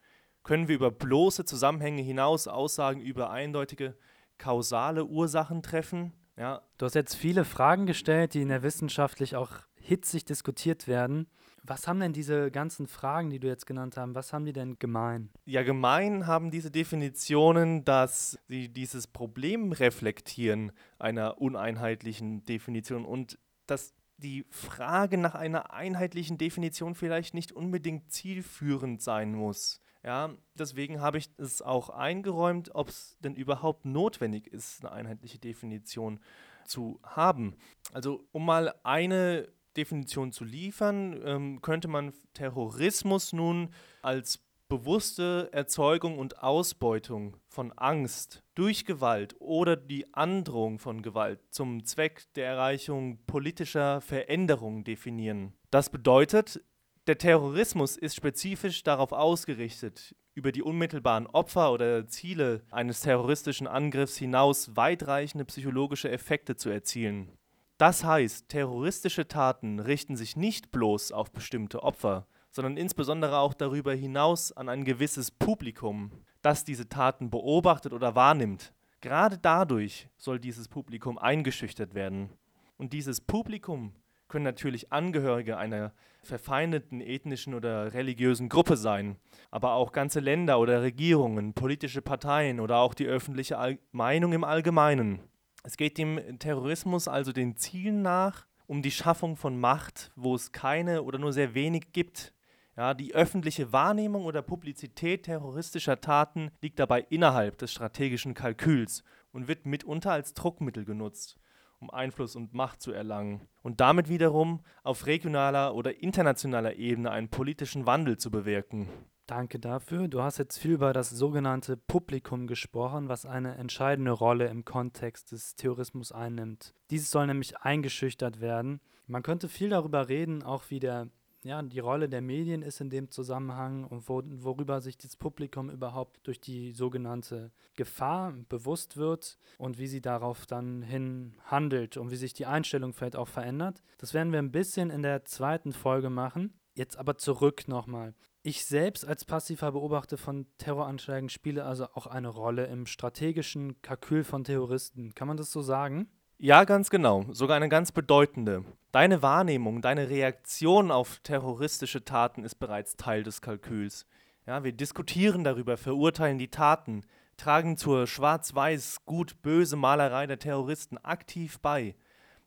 Können 0.44 0.70
wir 0.70 0.76
über 0.76 0.90
bloße 0.90 1.44
Zusammenhänge 1.44 2.04
hinaus 2.04 2.48
Aussagen 2.48 3.02
über 3.02 3.32
eindeutige 3.32 3.98
kausale 4.38 5.04
Ursachen 5.04 5.62
treffen. 5.62 6.14
Ja. 6.38 6.62
Du 6.78 6.86
hast 6.86 6.96
jetzt 6.96 7.16
viele 7.16 7.44
Fragen 7.44 7.86
gestellt, 7.86 8.34
die 8.34 8.44
in 8.44 8.48
der 8.48 8.64
wissenschaftlich 8.64 9.36
auch 9.36 9.52
hitzig 9.84 10.26
diskutiert 10.26 10.88
werden. 10.88 11.28
Was 11.66 11.88
haben 11.88 12.00
denn 12.00 12.14
diese 12.14 12.52
ganzen 12.52 12.88
Fragen, 12.88 13.30
die 13.30 13.40
du 13.40 13.48
jetzt 13.48 13.66
genannt 13.66 13.96
hast, 13.96 14.16
was 14.16 14.34
haben 14.34 14.46
die 14.46 14.54
denn 14.54 14.80
gemein? 14.80 15.30
Ja, 15.46 15.64
gemein 15.64 16.28
haben 16.28 16.52
diese 16.52 16.72
Definitionen, 16.72 17.86
dass 17.86 18.38
sie 18.48 18.70
dieses 18.70 19.08
Problem 19.08 19.72
reflektieren 19.72 20.72
einer 21.00 21.40
uneinheitlichen 21.40 22.44
Definition 22.46 23.06
und 23.06 23.40
dass 23.66 23.94
die 24.18 24.46
Frage 24.50 25.18
nach 25.18 25.36
einer 25.36 25.74
einheitlichen 25.74 26.38
Definition 26.38 26.96
vielleicht 26.96 27.34
nicht 27.34 27.52
unbedingt 27.52 28.12
zielführend 28.12 29.02
sein 29.02 29.34
muss. 29.34 29.80
Ja, 30.04 30.32
deswegen 30.56 31.00
habe 31.00 31.18
ich 31.18 31.30
es 31.38 31.62
auch 31.62 31.90
eingeräumt, 31.90 32.76
ob 32.76 32.90
es 32.90 33.18
denn 33.20 33.36
überhaupt 33.36 33.86
notwendig 33.86 34.48
ist, 34.48 34.84
eine 34.84 34.92
einheitliche 34.92 35.40
Definition 35.40 36.20
zu 36.66 37.00
haben. 37.04 37.56
Also 37.94 38.28
um 38.32 38.46
mal 38.46 38.74
eine 38.84 39.48
Definition 39.78 40.32
zu 40.32 40.44
liefern, 40.44 41.22
ähm, 41.24 41.62
könnte 41.62 41.88
man 41.88 42.14
Terrorismus 42.34 43.34
nun 43.34 43.70
als 44.02 44.40
bewusste 44.70 45.50
Erzeugung 45.52 46.18
und 46.18 46.42
Ausbeutung 46.42 47.38
von 47.48 47.72
Angst 47.74 48.44
durch 48.56 48.86
Gewalt 48.86 49.36
oder 49.40 49.76
die 49.76 50.12
Androhung 50.14 50.80
von 50.80 51.02
Gewalt 51.02 51.40
zum 51.52 51.86
Zweck 51.86 52.24
der 52.36 52.48
Erreichung 52.48 53.20
politischer 53.28 54.02
Veränderungen 54.02 54.84
definieren. 54.84 55.54
Das 55.70 55.90
bedeutet, 55.90 56.64
der 57.06 57.18
Terrorismus 57.18 57.98
ist 57.98 58.16
spezifisch 58.16 58.82
darauf 58.82 59.12
ausgerichtet, 59.12 60.16
über 60.34 60.52
die 60.52 60.64
unmittelbaren 60.64 61.28
Opfer 61.28 61.72
oder 61.72 62.08
Ziele 62.08 62.64
eines 62.72 63.02
terroristischen 63.02 63.68
Angriffs 63.68 64.18
hinaus 64.18 64.76
weitreichende 64.76 65.46
psychologische 65.46 66.10
Effekte 66.10 66.56
zu 66.56 66.70
erzielen. 66.70 67.38
Das 67.84 68.06
heißt, 68.06 68.48
terroristische 68.48 69.28
Taten 69.28 69.82
richten 69.82 70.16
sich 70.16 70.38
nicht 70.38 70.72
bloß 70.72 71.12
auf 71.12 71.34
bestimmte 71.34 71.84
Opfer, 71.84 72.28
sondern 72.50 72.78
insbesondere 72.78 73.40
auch 73.40 73.54
darüber 73.54 73.94
hinaus 73.94 74.54
an 74.54 74.70
ein 74.70 74.86
gewisses 74.86 75.32
Publikum, 75.32 76.10
das 76.42 76.64
diese 76.64 76.88
Taten 76.88 77.30
beobachtet 77.30 77.92
oder 77.92 78.16
wahrnimmt. 78.16 78.72
Gerade 79.02 79.38
dadurch 79.38 80.08
soll 80.16 80.40
dieses 80.40 80.70
Publikum 80.70 81.18
eingeschüchtert 81.18 81.94
werden. 81.94 82.30
Und 82.78 82.94
dieses 82.94 83.20
Publikum 83.20 83.92
können 84.30 84.46
natürlich 84.46 84.94
Angehörige 84.94 85.58
einer 85.58 85.92
verfeindeten 86.22 87.02
ethnischen 87.02 87.54
oder 87.54 87.94
religiösen 87.94 88.48
Gruppe 88.48 88.78
sein, 88.78 89.18
aber 89.52 89.74
auch 89.74 89.92
ganze 89.92 90.22
Länder 90.22 90.58
oder 90.58 90.84
Regierungen, 90.84 91.54
politische 91.54 92.02
Parteien 92.02 92.62
oder 92.62 92.78
auch 92.78 92.94
die 92.94 93.08
öffentliche 93.08 93.58
All 93.58 93.78
Meinung 93.92 94.32
im 94.32 94.46
Allgemeinen. 94.46 95.20
Es 95.64 95.78
geht 95.78 95.98
dem 95.98 96.40
Terrorismus 96.40 97.08
also 97.08 97.32
den 97.32 97.56
Zielen 97.56 98.02
nach, 98.02 98.46
um 98.68 98.82
die 98.82 98.92
Schaffung 98.92 99.36
von 99.38 99.60
Macht, 99.60 100.12
wo 100.16 100.36
es 100.36 100.52
keine 100.52 101.04
oder 101.04 101.18
nur 101.18 101.34
sehr 101.34 101.54
wenig 101.54 101.94
gibt. 101.94 102.34
Ja, 102.76 102.94
die 102.94 103.16
öffentliche 103.16 103.72
Wahrnehmung 103.72 104.26
oder 104.26 104.42
Publizität 104.42 105.24
terroristischer 105.24 106.02
Taten 106.02 106.52
liegt 106.62 106.80
dabei 106.80 107.02
innerhalb 107.10 107.58
des 107.58 107.72
strategischen 107.72 108.34
Kalküls 108.34 109.04
und 109.32 109.48
wird 109.48 109.66
mitunter 109.66 110.12
als 110.12 110.34
Druckmittel 110.34 110.86
genutzt 110.86 111.40
um 111.84 111.90
Einfluss 111.90 112.38
und 112.38 112.54
Macht 112.54 112.82
zu 112.82 112.94
erlangen 112.94 113.42
und 113.62 113.82
damit 113.82 114.08
wiederum 114.08 114.62
auf 114.84 115.06
regionaler 115.06 115.76
oder 115.76 116.02
internationaler 116.02 116.76
Ebene 116.78 117.12
einen 117.12 117.28
politischen 117.28 117.86
Wandel 117.86 118.18
zu 118.18 118.32
bewirken. 118.32 118.88
Danke 119.26 119.58
dafür. 119.58 120.10
Du 120.10 120.22
hast 120.22 120.38
jetzt 120.38 120.58
viel 120.58 120.72
über 120.72 120.92
das 120.92 121.10
sogenannte 121.10 121.78
Publikum 121.78 122.46
gesprochen, 122.46 123.08
was 123.08 123.26
eine 123.26 123.56
entscheidende 123.56 124.12
Rolle 124.12 124.48
im 124.48 124.66
Kontext 124.66 125.32
des 125.32 125.56
Terrorismus 125.56 126.12
einnimmt. 126.12 126.74
Dieses 126.90 127.10
soll 127.10 127.28
nämlich 127.28 127.58
eingeschüchtert 127.58 128.42
werden. 128.42 128.82
Man 129.08 129.24
könnte 129.24 129.48
viel 129.48 129.70
darüber 129.70 130.10
reden, 130.10 130.44
auch 130.44 130.70
wie 130.70 130.80
der 130.80 131.08
ja, 131.46 131.62
die 131.62 131.80
Rolle 131.80 132.08
der 132.08 132.22
Medien 132.22 132.62
ist 132.62 132.80
in 132.80 132.90
dem 132.90 133.12
Zusammenhang 133.12 133.84
und 133.84 134.08
wo, 134.08 134.24
worüber 134.26 134.80
sich 134.80 134.98
das 134.98 135.18
Publikum 135.18 135.70
überhaupt 135.70 136.26
durch 136.26 136.40
die 136.40 136.72
sogenannte 136.72 137.52
Gefahr 137.76 138.34
bewusst 138.48 138.96
wird 138.98 139.38
und 139.58 139.78
wie 139.78 139.88
sie 139.88 140.02
darauf 140.02 140.46
dann 140.46 140.82
hin 140.82 141.36
handelt 141.46 141.98
und 141.98 142.12
wie 142.12 142.16
sich 142.16 142.34
die 142.34 142.46
Einstellung 142.46 142.94
vielleicht 142.94 143.18
auch 143.18 143.28
verändert. 143.28 143.84
Das 143.98 144.14
werden 144.14 144.32
wir 144.32 144.40
ein 144.40 144.52
bisschen 144.52 144.90
in 144.90 145.02
der 145.02 145.26
zweiten 145.26 145.74
Folge 145.74 146.10
machen. 146.10 146.54
Jetzt 146.76 146.98
aber 146.98 147.18
zurück 147.18 147.68
nochmal. 147.68 148.16
Ich 148.46 148.66
selbst 148.66 149.08
als 149.08 149.24
passiver 149.24 149.72
Beobachter 149.72 150.18
von 150.18 150.48
Terroranschlägen 150.58 151.30
spiele 151.30 151.64
also 151.64 151.88
auch 151.94 152.08
eine 152.08 152.28
Rolle 152.28 152.66
im 152.66 152.86
strategischen 152.86 153.82
Kalkül 153.82 154.26
von 154.26 154.44
Terroristen. 154.44 155.16
Kann 155.16 155.30
man 155.30 155.38
das 155.38 155.50
so 155.50 155.62
sagen? 155.62 156.10
Ja, 156.40 156.66
ganz 156.66 156.90
genau. 156.90 157.24
Sogar 157.32 157.56
eine 157.56 157.70
ganz 157.70 157.94
bedeutende. 157.94 158.66
Deine 158.92 159.22
Wahrnehmung, 159.22 159.82
deine 159.82 160.10
Reaktion 160.10 160.92
auf 160.92 161.22
terroristische 161.24 162.04
Taten 162.04 162.44
ist 162.44 162.56
bereits 162.56 162.98
Teil 162.98 163.24
des 163.24 163.40
Kalküls. 163.40 164.06
Ja, 164.46 164.66
wir 164.66 164.74
diskutieren 164.74 165.46
darüber, 165.46 165.78
verurteilen 165.78 166.38
die 166.38 166.52
Taten, 166.52 167.06
tragen 167.38 167.78
zur 167.78 168.08
schwarz-weiß, 168.08 169.06
gut-böse 169.06 169.78
Malerei 169.78 170.28
der 170.28 170.40
Terroristen 170.40 170.98
aktiv 170.98 171.62
bei. 171.62 171.96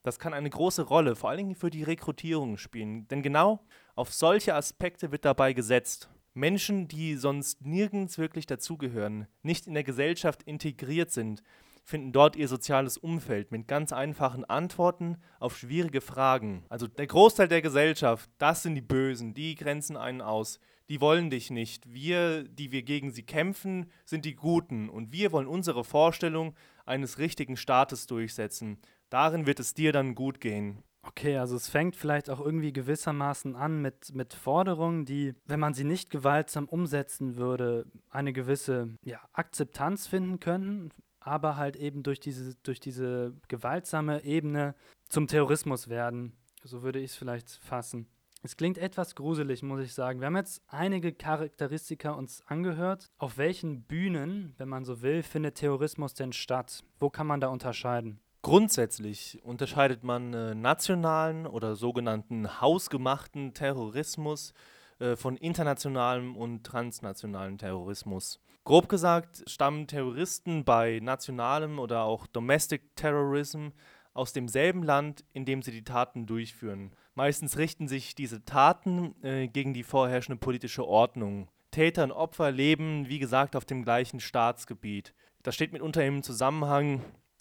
Das 0.02 0.18
kann 0.18 0.34
eine 0.34 0.50
große 0.50 0.82
Rolle, 0.82 1.16
vor 1.16 1.30
allen 1.30 1.38
Dingen 1.38 1.54
für 1.54 1.70
die 1.70 1.84
Rekrutierung 1.84 2.58
spielen. 2.58 3.08
Denn 3.08 3.22
genau 3.22 3.60
auf 3.96 4.12
solche 4.12 4.54
Aspekte 4.54 5.10
wird 5.10 5.24
dabei 5.24 5.54
gesetzt. 5.54 6.10
Menschen, 6.34 6.86
die 6.86 7.16
sonst 7.16 7.64
nirgends 7.64 8.18
wirklich 8.18 8.46
dazugehören, 8.46 9.26
nicht 9.42 9.66
in 9.66 9.72
der 9.72 9.84
Gesellschaft 9.84 10.42
integriert 10.42 11.10
sind, 11.10 11.42
finden 11.82 12.12
dort 12.12 12.36
ihr 12.36 12.46
soziales 12.46 12.98
Umfeld 12.98 13.52
mit 13.52 13.68
ganz 13.68 13.92
einfachen 13.92 14.44
Antworten 14.44 15.16
auf 15.40 15.56
schwierige 15.56 16.02
Fragen. 16.02 16.66
Also 16.68 16.86
der 16.86 17.06
Großteil 17.06 17.48
der 17.48 17.62
Gesellschaft, 17.62 18.28
das 18.36 18.62
sind 18.62 18.74
die 18.74 18.82
Bösen, 18.82 19.32
die 19.32 19.54
grenzen 19.54 19.96
einen 19.96 20.20
aus. 20.20 20.60
Die 20.90 21.00
wollen 21.00 21.30
dich 21.30 21.50
nicht. 21.50 21.90
Wir, 21.90 22.44
die 22.44 22.72
wir 22.72 22.82
gegen 22.82 23.12
sie 23.12 23.22
kämpfen, 23.22 23.90
sind 24.04 24.26
die 24.26 24.36
Guten 24.36 24.90
und 24.90 25.10
wir 25.10 25.32
wollen 25.32 25.46
unsere 25.46 25.84
Vorstellung 25.84 26.54
eines 26.84 27.18
richtigen 27.18 27.56
Staates 27.56 28.06
durchsetzen. 28.06 28.78
Darin 29.08 29.46
wird 29.46 29.58
es 29.58 29.72
dir 29.72 29.92
dann 29.92 30.14
gut 30.14 30.40
gehen. 30.40 30.82
Okay, 31.08 31.38
also 31.38 31.56
es 31.56 31.68
fängt 31.68 31.96
vielleicht 31.96 32.28
auch 32.28 32.40
irgendwie 32.40 32.72
gewissermaßen 32.72 33.56
an 33.56 33.80
mit, 33.80 34.14
mit 34.14 34.34
Forderungen, 34.34 35.04
die, 35.04 35.34
wenn 35.46 35.60
man 35.60 35.72
sie 35.72 35.84
nicht 35.84 36.10
gewaltsam 36.10 36.68
umsetzen 36.68 37.36
würde, 37.36 37.86
eine 38.10 38.32
gewisse 38.32 38.90
ja, 39.02 39.20
Akzeptanz 39.32 40.06
finden 40.06 40.40
können, 40.40 40.92
aber 41.20 41.56
halt 41.56 41.76
eben 41.76 42.02
durch 42.02 42.20
diese, 42.20 42.54
durch 42.62 42.80
diese 42.80 43.34
gewaltsame 43.48 44.24
Ebene 44.24 44.74
zum 45.08 45.26
Terrorismus 45.26 45.88
werden. 45.88 46.36
So 46.64 46.82
würde 46.82 46.98
ich 46.98 47.12
es 47.12 47.16
vielleicht 47.16 47.50
fassen. 47.50 48.08
Es 48.42 48.56
klingt 48.56 48.78
etwas 48.78 49.14
gruselig, 49.14 49.62
muss 49.62 49.80
ich 49.80 49.94
sagen. 49.94 50.20
Wir 50.20 50.26
haben 50.26 50.36
jetzt 50.36 50.62
einige 50.68 51.12
Charakteristika 51.12 52.12
uns 52.12 52.42
angehört. 52.46 53.10
Auf 53.18 53.38
welchen 53.38 53.82
Bühnen, 53.82 54.54
wenn 54.58 54.68
man 54.68 54.84
so 54.84 55.02
will, 55.02 55.22
findet 55.22 55.56
Terrorismus 55.56 56.14
denn 56.14 56.32
statt? 56.32 56.84
Wo 57.00 57.10
kann 57.10 57.26
man 57.26 57.40
da 57.40 57.48
unterscheiden? 57.48 58.20
Grundsätzlich 58.46 59.40
unterscheidet 59.42 60.04
man 60.04 60.32
äh, 60.32 60.54
nationalen 60.54 61.48
oder 61.48 61.74
sogenannten 61.74 62.60
hausgemachten 62.60 63.54
Terrorismus 63.54 64.54
äh, 65.00 65.16
von 65.16 65.36
internationalem 65.36 66.36
und 66.36 66.62
transnationalem 66.62 67.58
Terrorismus. 67.58 68.38
Grob 68.62 68.88
gesagt 68.88 69.42
stammen 69.48 69.88
Terroristen 69.88 70.64
bei 70.64 71.00
nationalem 71.02 71.80
oder 71.80 72.04
auch 72.04 72.28
Domestic 72.28 72.94
Terrorism 72.94 73.70
aus 74.14 74.32
demselben 74.32 74.84
Land, 74.84 75.24
in 75.32 75.44
dem 75.44 75.60
sie 75.60 75.72
die 75.72 75.82
Taten 75.82 76.26
durchführen. 76.26 76.92
Meistens 77.16 77.58
richten 77.58 77.88
sich 77.88 78.14
diese 78.14 78.44
Taten 78.44 79.20
äh, 79.24 79.48
gegen 79.48 79.74
die 79.74 79.82
vorherrschende 79.82 80.38
politische 80.38 80.86
Ordnung. 80.86 81.48
Täter 81.72 82.04
und 82.04 82.12
Opfer 82.12 82.52
leben, 82.52 83.08
wie 83.08 83.18
gesagt, 83.18 83.56
auf 83.56 83.64
dem 83.64 83.82
gleichen 83.82 84.20
Staatsgebiet. 84.20 85.14
Das 85.42 85.56
steht 85.56 85.72
mitunter 85.72 86.06
im 86.06 86.22
Zusammenhang 86.22 87.00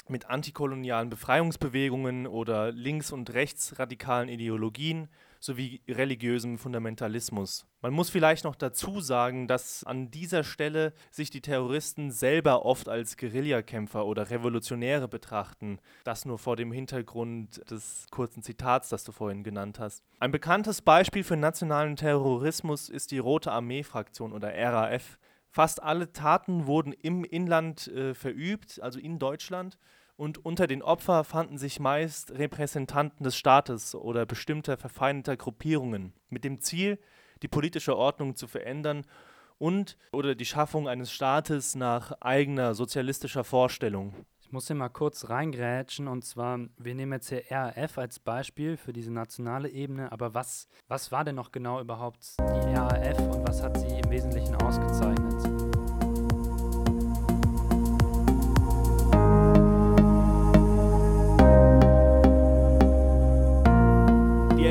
mit 0.10 0.30
antikolonialen 0.30 1.10
Befreiungsbewegungen 1.10 2.28
oder 2.28 2.72
links- 2.72 3.12
und 3.12 3.34
rechtsradikalen 3.34 4.30
Ideologien 4.30 5.10
sowie 5.40 5.82
religiösem 5.88 6.58
Fundamentalismus. 6.58 7.66
Man 7.82 7.94
muss 7.94 8.10
vielleicht 8.10 8.44
noch 8.44 8.56
dazu 8.56 9.00
sagen, 9.00 9.48
dass 9.48 9.84
an 9.84 10.10
dieser 10.10 10.44
Stelle 10.44 10.94
sich 11.12 11.30
die 11.30 11.42
Terroristen 11.42 12.10
selber 12.10 12.66
oft 12.66 12.90
als 12.90 13.16
Guerillakämpfer 13.16 14.06
oder 14.06 14.32
Revolutionäre 14.32 15.08
betrachten. 15.08 15.80
Das 16.04 16.26
nur 16.26 16.40
vor 16.40 16.56
dem 16.56 16.72
Hintergrund 16.72 17.62
des 17.70 18.08
kurzen 18.10 18.42
Zitats, 18.42 18.90
das 18.90 19.04
du 19.04 19.12
vorhin 19.12 19.44
genannt 19.44 19.80
hast. 19.80 20.04
Ein 20.20 20.32
bekanntes 20.32 20.82
Beispiel 20.82 21.24
für 21.24 21.38
nationalen 21.38 21.96
Terrorismus 21.96 22.90
ist 22.90 23.12
die 23.12 23.20
Rote 23.20 23.52
Armee-Fraktion 23.52 24.34
oder 24.34 24.52
RAF. 24.52 25.20
Fast 25.56 25.82
alle 25.82 26.12
Taten 26.12 26.68
wurden 26.68 26.92
im 26.92 27.24
Inland 27.24 27.88
äh, 27.88 28.14
verübt, 28.14 28.82
also 28.82 29.00
in 29.00 29.20
Deutschland 29.20 29.78
und 30.18 30.44
unter 30.44 30.68
den 30.68 30.82
Opfern 30.82 31.24
fanden 31.24 31.58
sich 31.58 31.80
meist 31.80 32.32
Repräsentanten 32.32 33.24
des 33.24 33.38
Staates 33.38 33.96
oder 33.96 34.26
bestimmter 34.26 34.76
verfeindeter 34.76 35.38
Gruppierungen 35.38 36.12
mit 36.28 36.44
dem 36.44 36.60
Ziel, 36.60 37.00
die 37.42 37.48
politische 37.48 37.96
Ordnung 37.96 38.36
zu 38.36 38.48
verändern 38.48 39.06
und 39.58 39.96
oder 40.12 40.36
die 40.36 40.44
Schaffung 40.44 40.90
eines 40.90 41.14
Staates 41.14 41.74
nach 41.74 42.12
eigener 42.20 42.76
sozialistischer 42.76 43.46
Vorstellung. 43.46 44.14
Ich 44.56 44.58
muss 44.58 44.68
hier 44.68 44.78
mal 44.78 44.88
kurz 44.88 45.28
reingrätschen 45.28 46.08
und 46.08 46.24
zwar, 46.24 46.58
wir 46.78 46.96
nehmen 46.96 47.12
jetzt 47.12 47.28
hier 47.28 47.44
RAF 47.50 47.98
als 47.98 48.20
Beispiel 48.20 48.78
für 48.78 48.94
diese 48.94 49.12
nationale 49.12 49.68
Ebene, 49.68 50.14
aber 50.14 50.34
was, 50.34 50.70
was 50.88 51.12
war 51.12 51.26
denn 51.26 51.36
noch 51.36 51.52
genau 51.52 51.82
überhaupt 51.82 52.38
die 52.40 52.74
RAF 52.74 53.20
und 53.20 53.46
was 53.46 53.62
hat 53.62 53.78
sie 53.78 54.00
im 54.00 54.10
Wesentlichen 54.10 54.56
ausgezeichnet? 54.56 55.65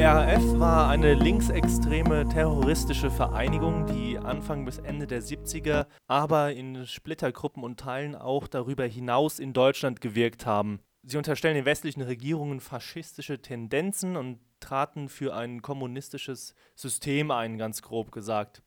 RAF 0.07 0.59
war 0.59 0.89
eine 0.89 1.15
linksextreme 1.15 2.29
terroristische 2.29 3.11
Vereinigung, 3.11 3.87
die 3.87 4.19
Anfang 4.19 4.65
bis 4.65 4.79
Ende 4.79 5.07
der 5.07 5.23
70er, 5.23 5.87
aber 6.07 6.53
in 6.53 6.87
Splittergruppen 6.87 7.65
und 7.65 7.81
Teilen 7.81 8.15
auch 8.15 8.47
darüber 8.47 8.85
hinaus 8.85 9.39
in 9.39 9.53
Deutschland 9.53 10.01
gewirkt 10.01 10.47
haben. 10.47 10.81
Sie 11.03 11.17
unterstellen 11.17 11.55
den 11.55 11.65
westlichen 11.65 12.03
Regierungen 12.03 12.61
faschistische 12.61 13.41
Tendenzen 13.41 14.17
und 14.17 14.41
traten 14.61 15.09
für 15.09 15.35
ein 15.35 15.63
kommunistisches 15.63 16.55
System 16.75 17.31
ein, 17.31 17.57
ganz 17.57 17.83
grob 17.83 18.13
gesagt. 18.13 18.63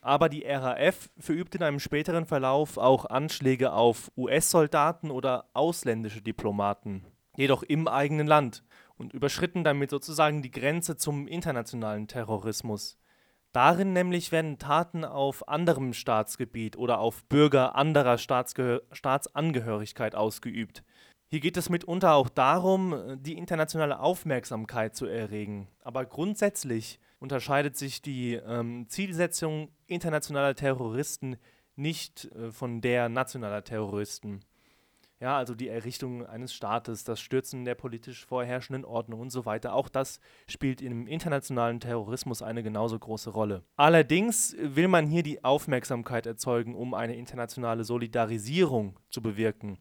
Aber 0.00 0.28
die 0.28 0.44
RAF 0.44 1.10
verübte 1.18 1.58
in 1.58 1.64
einem 1.64 1.80
späteren 1.80 2.26
Verlauf 2.26 2.78
auch 2.78 3.06
Anschläge 3.06 3.72
auf 3.72 4.10
US-Soldaten 4.16 5.10
oder 5.10 5.50
ausländische 5.52 6.22
Diplomaten, 6.22 7.04
jedoch 7.36 7.62
im 7.62 7.88
eigenen 7.88 8.26
Land 8.26 8.62
und 9.00 9.14
überschritten 9.14 9.64
damit 9.64 9.90
sozusagen 9.90 10.42
die 10.42 10.50
Grenze 10.50 10.96
zum 10.96 11.26
internationalen 11.26 12.06
Terrorismus. 12.06 12.98
Darin 13.52 13.92
nämlich 13.92 14.30
werden 14.30 14.58
Taten 14.58 15.04
auf 15.04 15.48
anderem 15.48 15.92
Staatsgebiet 15.92 16.76
oder 16.76 17.00
auf 17.00 17.24
Bürger 17.24 17.74
anderer 17.74 18.18
Staatsgehör 18.18 18.82
Staatsangehörigkeit 18.92 20.14
ausgeübt. 20.14 20.84
Hier 21.30 21.40
geht 21.40 21.56
es 21.56 21.68
mitunter 21.68 22.14
auch 22.14 22.28
darum, 22.28 23.18
die 23.20 23.38
internationale 23.38 23.98
Aufmerksamkeit 23.98 24.94
zu 24.94 25.06
erregen. 25.06 25.68
Aber 25.82 26.04
grundsätzlich 26.04 27.00
unterscheidet 27.18 27.76
sich 27.76 28.02
die 28.02 28.34
ähm, 28.34 28.86
Zielsetzung 28.88 29.70
internationaler 29.86 30.54
Terroristen 30.54 31.36
nicht 31.76 32.26
äh, 32.26 32.50
von 32.50 32.80
der 32.80 33.08
nationaler 33.08 33.64
Terroristen. 33.64 34.40
Ja, 35.20 35.36
also 35.36 35.54
die 35.54 35.68
Errichtung 35.68 36.24
eines 36.24 36.54
Staates, 36.54 37.04
das 37.04 37.20
Stürzen 37.20 37.66
der 37.66 37.74
politisch 37.74 38.24
vorherrschenden 38.24 38.86
Ordnung 38.86 39.20
und 39.20 39.30
so 39.30 39.44
weiter. 39.44 39.74
Auch 39.74 39.90
das 39.90 40.18
spielt 40.48 40.80
im 40.80 41.06
internationalen 41.06 41.78
Terrorismus 41.78 42.40
eine 42.40 42.62
genauso 42.62 42.98
große 42.98 43.28
Rolle. 43.28 43.62
Allerdings 43.76 44.56
will 44.58 44.88
man 44.88 45.06
hier 45.06 45.22
die 45.22 45.44
Aufmerksamkeit 45.44 46.24
erzeugen, 46.24 46.74
um 46.74 46.94
eine 46.94 47.16
internationale 47.16 47.84
Solidarisierung 47.84 48.98
zu 49.10 49.20
bewirken, 49.20 49.78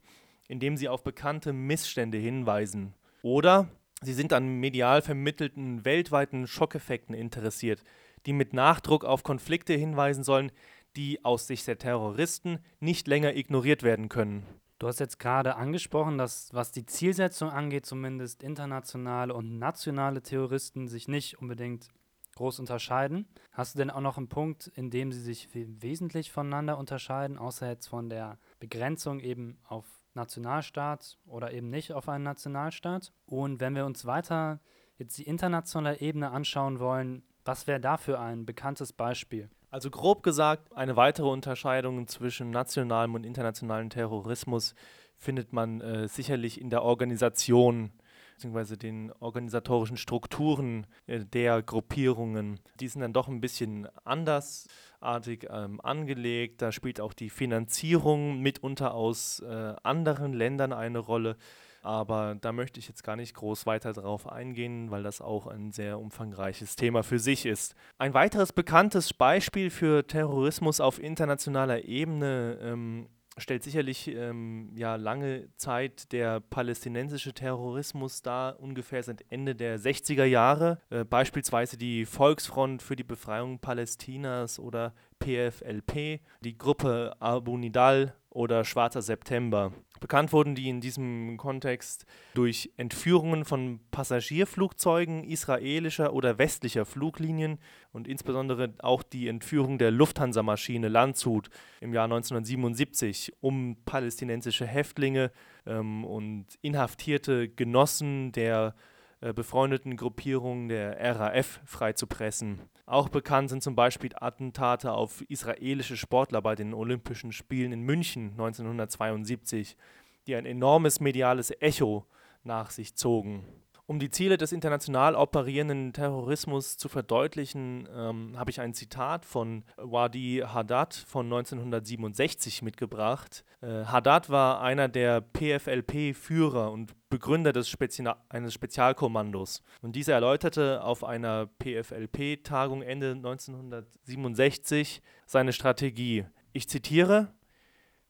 indem 0.50 0.76
sie 0.76 0.90
auf 0.90 1.04
bekannte 1.04 1.54
Missstände 1.54 2.18
hinweisen. 2.18 2.94
Oder 3.22 3.70
sie 4.02 4.14
sind 4.14 4.34
an 4.34 4.60
medial 4.60 5.02
vermittelten 5.02 5.86
weltweiten 5.86 6.48
Schockeffekten 6.48 7.16
interessiert, 7.16 7.82
die 8.26 8.34
mit 8.34 8.52
Nachdruck 8.52 9.06
auf 9.06 9.24
Konflikte 9.24 9.74
hinweisen 9.74 10.26
sollen, 10.26 10.52
die 10.98 11.24
aus 11.24 11.48
Sicht 11.48 11.66
der 11.66 11.78
Terroristen 11.78 12.60
nicht 12.82 13.08
länger 13.08 13.38
ignoriert 13.38 13.84
werden 13.84 14.10
können. 14.10 14.46
Du 14.80 14.88
hast 14.88 15.02
jetzt 15.02 15.20
gerade 15.20 15.58
angesprochen, 15.58 16.18
dass 16.18 16.54
was 16.54 16.72
die 16.72 16.86
Zielsetzung 16.86 17.50
angeht, 17.50 17.86
zumindest 17.86 18.44
internationale 18.44 19.34
und 19.34 19.60
nationale 19.60 20.22
Terroristen 20.22 20.88
sich 20.88 21.10
nicht 21.10 21.38
unbedingt 21.38 21.90
groß 22.36 22.60
unterscheiden. 22.60 23.28
Hast 23.52 23.76
du 23.76 23.80
denn 23.80 23.90
auch 23.90 24.00
noch 24.00 24.18
einen 24.18 24.30
Punkt, 24.30 24.68
in 24.68 24.90
dem 24.90 25.12
sie 25.12 25.20
sich 25.20 25.50
wesentlich 25.54 26.32
voneinander 26.32 26.78
unterscheiden, 26.78 27.38
außer 27.38 27.68
jetzt 27.68 27.88
von 27.88 28.10
der 28.10 28.40
Begrenzung 28.62 29.20
eben 29.20 29.58
auf 29.68 29.86
Nationalstaat 30.14 31.18
oder 31.26 31.52
eben 31.52 31.70
nicht 31.70 31.92
auf 31.92 32.08
einen 32.08 32.24
Nationalstaat? 32.24 33.12
Und 33.26 33.60
wenn 33.60 33.76
wir 33.76 33.86
uns 33.86 34.06
weiter 34.06 34.62
jetzt 34.98 35.18
die 35.18 35.28
internationale 35.28 36.00
Ebene 36.00 36.32
anschauen 36.32 36.80
wollen, 36.80 37.24
was 37.44 37.68
wäre 37.68 37.82
dafür 37.82 38.22
ein 38.22 38.46
bekanntes 38.46 38.94
Beispiel? 38.94 39.50
Also 39.72 39.92
grob 39.92 40.24
gesagt, 40.24 40.76
eine 40.76 40.96
weitere 40.96 41.28
Unterscheidung 41.28 42.08
zwischen 42.08 42.50
nationalem 42.50 43.14
und 43.14 43.24
internationalem 43.24 43.90
Terrorismus 43.90 44.74
findet 45.16 45.54
man 45.54 45.82
äh, 45.82 46.08
sicherlich 46.08 46.60
in 46.60 46.70
der 46.70 46.82
Organisation 46.82 47.92
bzw. 48.40 48.78
den 48.78 49.12
organisatorischen 49.20 49.98
Strukturen 49.98 50.88
äh, 51.06 51.20
der 51.20 51.62
Gruppierungen. 51.62 52.60
Die 52.80 52.88
sind 52.88 53.02
dann 53.02 53.14
doch 53.14 53.28
ein 53.28 53.42
bisschen 53.42 53.88
andersartig 54.06 55.48
ähm, 55.50 55.80
angelegt. 55.82 56.62
Da 56.62 56.72
spielt 56.72 57.00
auch 57.00 57.14
die 57.14 57.30
Finanzierung 57.30 58.40
mitunter 58.40 58.94
aus 58.94 59.40
äh, 59.42 59.76
anderen 59.84 60.34
Ländern 60.34 60.74
eine 60.74 61.00
Rolle. 61.00 61.38
Aber 61.82 62.36
da 62.40 62.52
möchte 62.52 62.80
ich 62.80 62.88
jetzt 62.88 63.04
gar 63.04 63.16
nicht 63.16 63.34
groß 63.36 63.66
weiter 63.66 63.94
drauf 63.94 64.28
eingehen, 64.32 64.92
weil 64.92 65.04
das 65.04 65.22
auch 65.22 65.48
ein 65.48 65.72
sehr 65.72 66.00
umfangreiches 66.00 66.76
Thema 66.76 67.04
für 67.04 67.20
sich 67.20 67.46
ist. 67.46 67.76
Ein 67.98 68.14
weiteres 68.14 68.54
bekanntes 68.54 69.14
Beispiel 69.14 69.70
für 69.70 70.06
Terrorismus 70.06 70.80
auf 70.80 71.02
internationaler 71.02 71.86
Ebene 71.86 72.58
ähm, 72.62 73.08
stellt 73.40 73.64
sicherlich 73.64 74.08
ähm, 74.08 74.72
ja 74.76 74.96
lange 74.96 75.50
Zeit 75.56 76.12
der 76.12 76.40
palästinensische 76.40 77.34
Terrorismus 77.34 78.22
dar, 78.22 78.60
ungefähr 78.60 79.04
seit 79.04 79.26
Ende 79.30 79.56
der 79.56 79.80
60er 79.80 80.26
Jahre. 80.26 80.80
Äh, 80.90 81.06
beispielsweise 81.06 81.78
die 81.78 82.06
Volksfront 82.06 82.82
für 82.82 82.96
die 82.96 83.04
Befreiung 83.04 83.60
Palästinas 83.60 84.60
oder 84.60 84.94
PFLP, 85.20 86.22
die 86.42 86.58
Gruppe 86.58 87.16
Abu 87.20 87.58
Nidal 87.58 88.14
oder 88.40 88.64
Schwarzer 88.64 89.02
September. 89.02 89.74
Bekannt 90.00 90.32
wurden 90.32 90.56
die 90.56 90.70
in 90.70 90.80
diesem 90.80 91.36
Kontext 91.36 92.06
durch 92.36 92.72
Entführungen 92.78 93.44
von 93.44 93.82
Passagierflugzeugen 93.92 95.26
israelischer 95.26 96.14
oder 96.14 96.38
westlicher 96.38 96.86
Fluglinien 96.86 97.60
und 97.92 98.08
insbesondere 98.08 98.74
auch 98.80 99.04
die 99.04 99.28
Entführung 99.28 99.78
der 99.78 99.92
Lufthansa-Maschine 99.92 100.88
Landshut 100.88 101.50
im 101.82 101.94
Jahr 101.94 102.06
1977, 102.06 103.34
um 103.42 103.76
palästinensische 103.84 104.66
Häftlinge 104.66 105.32
ähm, 105.66 106.06
und 106.06 106.46
inhaftierte 106.62 107.50
Genossen 107.50 108.32
der 108.32 108.74
äh, 109.20 109.34
befreundeten 109.34 109.98
Gruppierung 109.98 110.70
der 110.70 110.98
RAF 110.98 111.60
freizupressen. 111.66 112.62
Auch 112.90 113.08
bekannt 113.08 113.52
sind 113.52 113.62
zum 113.62 113.76
Beispiel 113.76 114.10
Attentate 114.16 114.92
auf 114.92 115.22
israelische 115.30 115.96
Sportler 115.96 116.42
bei 116.42 116.56
den 116.56 116.74
Olympischen 116.74 117.32
Spielen 117.32 117.72
in 117.72 117.82
München 117.82 118.32
1972, 118.32 119.78
die 120.26 120.36
ein 120.36 120.48
enormes 120.48 121.00
mediales 121.00 121.54
Echo 121.62 122.08
nach 122.44 122.72
sich 122.72 122.96
zogen. 122.96 123.46
Um 123.90 123.98
die 123.98 124.12
Ziele 124.12 124.38
des 124.38 124.52
international 124.52 125.16
operierenden 125.16 125.94
Terrorismus 125.94 126.78
zu 126.78 126.90
verdeutlichen, 126.90 127.90
ähm, 127.92 128.38
habe 128.38 128.52
ich 128.52 128.62
ein 128.62 128.76
Zitat 128.76 129.26
von 129.26 129.64
Wadi 129.78 130.44
Haddad 130.46 130.94
von 130.94 131.26
1967 131.26 132.62
mitgebracht. 132.62 133.44
Äh, 133.62 133.86
Haddad 133.86 134.30
war 134.30 134.62
einer 134.62 134.90
der 134.90 135.22
PFLP-Führer 135.22 136.72
und 136.72 136.94
Begründer 137.10 137.52
des 137.52 137.68
Spezi 137.68 138.08
eines 138.30 138.54
Spezialkommandos. 138.54 139.64
Und 139.82 139.96
dieser 139.96 140.14
erläuterte 140.14 140.84
auf 140.84 141.04
einer 141.04 141.48
PFLP-Tagung 141.58 142.84
Ende 142.84 143.14
1967 143.14 145.02
seine 145.26 145.52
Strategie. 145.52 146.26
Ich 146.54 146.70
zitiere, 146.70 147.34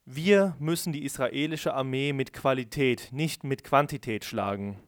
wir 0.04 0.58
müssen 0.60 0.92
die 0.92 1.06
israelische 1.06 1.74
Armee 1.74 2.12
mit 2.12 2.34
Qualität, 2.34 3.13
nicht 3.13 3.46
mit 3.46 3.63
Quantität 3.63 4.26
schlagen. 4.26 4.84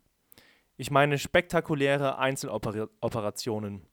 Ich 0.82 0.89
meine 0.89 1.20
spektakuläre 1.20 2.17
Einzeloperationen. 2.17 3.84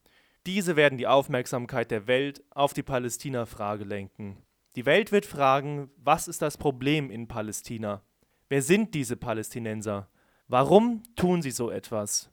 Diese 0.47 0.75
werden 0.75 0.97
die 0.97 1.05
Aufmerksamkeit 1.05 1.91
der 1.91 2.07
Welt 2.07 2.43
auf 2.49 2.73
die 2.73 2.81
Palästina-Frage 2.81 3.83
lenken. 3.83 4.37
Die 4.75 4.87
Welt 4.87 5.11
wird 5.11 5.27
fragen, 5.27 5.91
was 5.97 6.27
ist 6.27 6.41
das 6.41 6.57
Problem 6.57 7.11
in 7.11 7.27
Palästina? 7.27 8.01
Wer 8.47 8.63
sind 8.63 8.95
diese 8.95 9.17
Palästinenser? 9.17 10.09
Warum 10.47 11.03
tun 11.15 11.43
sie 11.43 11.51
so 11.51 11.69
etwas? 11.69 12.31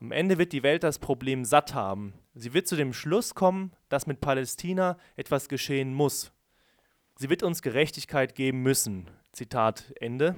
Am 0.00 0.10
Ende 0.10 0.36
wird 0.36 0.52
die 0.52 0.64
Welt 0.64 0.82
das 0.82 0.98
Problem 0.98 1.44
satt 1.44 1.72
haben. 1.72 2.14
Sie 2.34 2.54
wird 2.54 2.66
zu 2.66 2.74
dem 2.74 2.92
Schluss 2.92 3.36
kommen, 3.36 3.70
dass 3.88 4.08
mit 4.08 4.20
Palästina 4.20 4.98
etwas 5.14 5.48
geschehen 5.48 5.94
muss. 5.94 6.32
Sie 7.14 7.30
wird 7.30 7.44
uns 7.44 7.62
Gerechtigkeit 7.62 8.34
geben 8.34 8.64
müssen. 8.64 9.08
Zitat 9.30 9.92
Ende. 10.00 10.34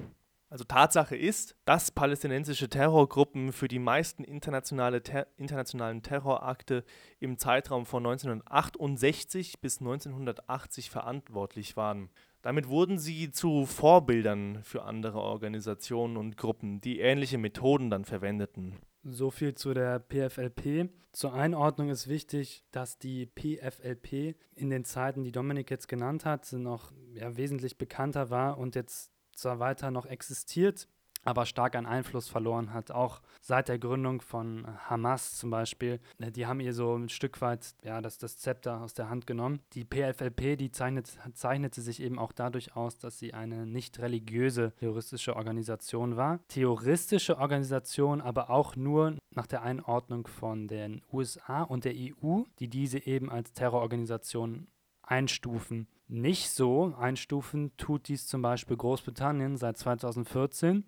Also 0.49 0.63
Tatsache 0.63 1.15
ist, 1.15 1.55
dass 1.65 1.91
palästinensische 1.91 2.69
Terrorgruppen 2.69 3.53
für 3.53 3.67
die 3.67 3.77
meisten 3.77 4.23
internationale 4.23 5.03
ter 5.03 5.27
internationalen 5.37 6.01
Terrorakte 6.01 6.83
im 7.19 7.37
Zeitraum 7.37 7.85
von 7.85 8.03
1968 8.05 9.61
bis 9.61 9.79
1980 9.79 10.89
verantwortlich 10.89 11.77
waren. 11.77 12.09
Damit 12.41 12.67
wurden 12.67 12.97
sie 12.97 13.31
zu 13.31 13.67
Vorbildern 13.67 14.63
für 14.63 14.83
andere 14.83 15.19
Organisationen 15.19 16.17
und 16.17 16.35
Gruppen, 16.35 16.81
die 16.81 16.99
ähnliche 16.99 17.37
Methoden 17.37 17.91
dann 17.91 18.05
verwendeten. 18.05 18.77
So 19.03 19.29
viel 19.29 19.53
zu 19.53 19.73
der 19.73 19.99
PFLP. 19.99 20.89
Zur 21.11 21.33
Einordnung 21.33 21.89
ist 21.89 22.07
wichtig, 22.07 22.63
dass 22.71 22.97
die 22.97 23.27
PFLP 23.27 24.35
in 24.55 24.69
den 24.69 24.83
Zeiten, 24.83 25.23
die 25.23 25.31
Dominik 25.31 25.69
jetzt 25.69 25.87
genannt 25.87 26.25
hat, 26.25 26.51
noch 26.53 26.91
ja, 27.13 27.35
wesentlich 27.37 27.77
bekannter 27.77 28.29
war 28.29 28.57
und 28.57 28.75
jetzt 28.75 29.11
zwar 29.39 29.59
weiter 29.59 29.91
noch 29.91 30.05
existiert, 30.05 30.87
aber 31.23 31.45
stark 31.45 31.75
an 31.75 31.85
Einfluss 31.85 32.29
verloren 32.29 32.73
hat. 32.73 32.91
Auch 32.91 33.21
seit 33.41 33.67
der 33.67 33.79
Gründung 33.79 34.21
von 34.21 34.65
Hamas 34.89 35.37
zum 35.37 35.49
Beispiel. 35.49 35.99
Ne, 36.17 36.31
die 36.31 36.45
haben 36.45 36.59
ihr 36.59 36.73
so 36.73 36.95
ein 36.95 37.09
Stück 37.09 37.41
weit 37.41 37.75
ja, 37.83 38.01
das, 38.01 38.17
das 38.17 38.37
Zepter 38.37 38.81
aus 38.81 38.93
der 38.93 39.09
Hand 39.09 39.27
genommen. 39.27 39.59
Die 39.73 39.85
PFLP, 39.85 40.57
die 40.57 40.71
zeichnet, 40.71 41.17
zeichnete 41.33 41.81
sich 41.81 42.01
eben 42.01 42.17
auch 42.17 42.31
dadurch 42.31 42.75
aus, 42.75 42.97
dass 42.97 43.19
sie 43.19 43.33
eine 43.33 43.65
nicht 43.65 43.99
religiöse 43.99 44.71
terroristische 44.79 45.35
Organisation 45.35 46.15
war. 46.15 46.39
Terroristische 46.47 47.37
Organisation, 47.37 48.21
aber 48.21 48.49
auch 48.49 48.75
nur 48.75 49.15
nach 49.31 49.47
der 49.47 49.61
Einordnung 49.61 50.27
von 50.27 50.67
den 50.67 51.01
USA 51.11 51.63
und 51.63 51.85
der 51.85 51.93
EU, 51.95 52.43
die 52.59 52.67
diese 52.67 53.05
eben 53.05 53.29
als 53.29 53.53
Terrororganisation 53.53 54.67
einstufen 55.01 55.87
nicht 56.09 56.49
so 56.49 56.93
einstufen 56.97 57.75
tut 57.77 58.07
dies 58.07 58.27
zum 58.27 58.41
Beispiel 58.41 58.75
Großbritannien 58.75 59.57
seit 59.57 59.77
2014, 59.77 60.83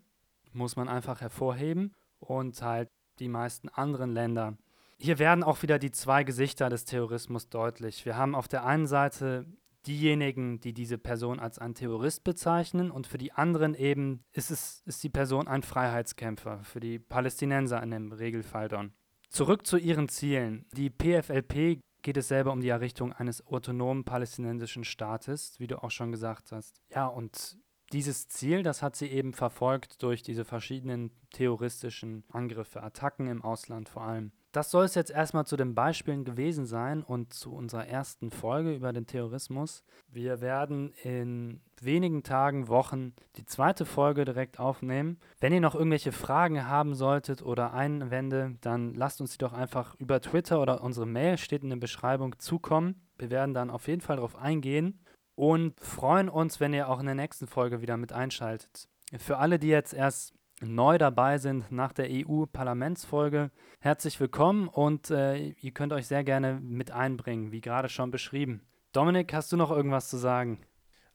muss 0.52 0.76
man 0.76 0.90
einfach 0.90 1.22
hervorheben, 1.22 1.94
und 2.20 2.62
halt 2.62 2.90
die 3.20 3.30
meisten 3.30 3.70
anderen 3.70 4.12
Länder. 4.12 4.58
Hier 4.98 5.20
werden 5.20 5.44
auch 5.44 5.62
wieder 5.64 5.80
die 5.80 5.92
zwei 5.92 6.24
Gesichter 6.24 6.70
des 6.70 6.86
Terrorismus 6.86 7.50
deutlich. 7.50 8.06
Wir 8.06 8.16
haben 8.16 8.36
auf 8.36 8.48
der 8.48 8.66
einen 8.66 8.88
Seite 8.88 9.46
diejenigen, 9.88 10.60
die 10.60 10.74
diese 10.74 11.00
Person 11.00 11.40
als 11.40 11.58
ein 11.58 11.74
Terrorist 11.74 12.24
bezeichnen 12.24 12.92
und 12.92 13.08
für 13.08 13.18
die 13.18 13.32
anderen 13.32 13.74
eben 13.74 14.24
ist, 14.32 14.52
es, 14.52 14.84
ist 14.86 15.04
die 15.04 15.10
Person 15.10 15.48
ein 15.48 15.64
Freiheitskämpfer, 15.64 16.64
für 16.64 16.80
die 16.80 17.00
Palästinenser 17.00 17.82
in 17.82 17.90
dem 17.90 18.12
Regelfall 18.12 18.68
dann. 18.68 18.94
Zurück 19.30 19.66
zu 19.66 19.78
ihren 19.78 20.08
Zielen. 20.08 20.66
Die 20.74 20.92
PFLP 20.92 21.80
geht 22.02 22.18
es 22.18 22.28
selber 22.28 22.52
um 22.52 22.62
die 22.62 22.70
Errichtung 22.70 23.14
eines 23.14 23.46
autonomen 23.48 24.04
palästinensischen 24.04 24.84
Staates, 24.84 25.60
wie 25.60 25.68
du 25.68 25.84
auch 25.84 25.92
schon 25.92 26.12
gesagt 26.12 26.52
hast. 26.52 26.82
Ja, 26.90 27.08
und 27.08 27.58
dieses 27.94 28.28
Ziel, 28.28 28.64
das 28.64 28.82
hat 28.82 28.96
sie 28.96 29.08
eben 29.08 29.34
verfolgt 29.34 30.02
durch 30.02 30.24
diese 30.24 30.46
verschiedenen 30.46 31.12
terroristischen 31.32 32.24
Angriffe, 32.30 32.82
Attacken 32.82 33.28
im 33.28 33.44
Ausland 33.44 33.90
vor 33.90 34.04
allem. 34.04 34.32
Das 34.52 34.70
soll 34.70 34.84
es 34.84 34.96
jetzt 34.96 35.12
erstmal 35.12 35.46
zu 35.46 35.56
den 35.56 35.76
Beispielen 35.76 36.26
gewesen 36.26 36.66
sein 36.66 37.04
und 37.04 37.34
zu 37.34 37.54
unserer 37.54 37.88
ersten 37.88 38.32
Folge 38.32 38.74
über 38.74 38.92
den 38.92 39.08
Terrorismus. 39.08 39.84
Wir 40.10 40.42
werden 40.42 40.92
in 41.04 41.62
wenigen 41.80 42.24
Tagen, 42.24 42.68
Wochen 42.68 43.14
die 43.38 43.46
zweite 43.46 43.86
Folge 43.86 44.26
direkt 44.26 44.60
aufnehmen. 44.60 45.20
Wenn 45.40 45.54
ihr 45.54 45.62
noch 45.62 45.76
irgendwelche 45.76 46.12
Fragen 46.12 46.68
haben 46.68 46.96
solltet 46.96 47.42
oder 47.42 47.74
Einwände, 47.74 48.58
dann 48.60 48.94
lasst 48.94 49.22
uns 49.22 49.32
die 49.32 49.38
doch 49.38 49.54
einfach 49.54 49.96
über 50.00 50.20
Twitter 50.20 50.62
oder 50.62 50.84
unsere 50.84 51.06
Mail 51.06 51.38
steht 51.38 51.64
in 51.64 51.70
der 51.70 51.78
Beschreibung 51.78 52.38
zukommen. 52.38 53.08
Wir 53.18 53.30
werden 53.30 53.54
dann 53.54 53.70
auf 53.70 53.88
jeden 53.88 54.02
Fall 54.02 54.18
darauf 54.18 54.36
eingehen 54.36 55.00
und 55.36 55.80
freuen 55.80 56.28
uns, 56.28 56.60
wenn 56.60 56.74
ihr 56.74 56.90
auch 56.90 57.00
in 57.00 57.06
der 57.06 57.16
nächsten 57.16 57.48
Folge 57.48 57.82
wieder 57.82 57.96
mit 57.96 58.12
einschaltet. 58.12 58.90
Für 59.18 59.38
alle, 59.38 59.60
die 59.60 59.68
jetzt 59.68 59.94
erst 59.94 60.34
neu 60.62 60.97
dabei 60.97 61.38
sind 61.38 61.71
nach 61.71 61.91
der 61.93 62.08
EU-Parlamentsfolge, 62.10 63.52
herzlich 63.80 64.19
willkommen 64.19 64.67
und 64.67 65.10
äh, 65.10 65.54
ihr 65.62 65.71
könnt 65.71 65.93
euch 65.93 66.08
sehr 66.08 66.24
gerne 66.24 66.60
mit 66.62 66.91
einbringen, 66.91 67.52
wie 67.52 67.62
gerade 67.62 67.89
schon 67.89 68.12
beschrieben. 68.12 68.62
Dominik, 68.91 69.34
hast 69.34 69.52
du 69.52 69.58
noch 69.58 69.71
irgendwas 69.71 70.10
zu 70.10 70.17
sagen? 70.17 70.60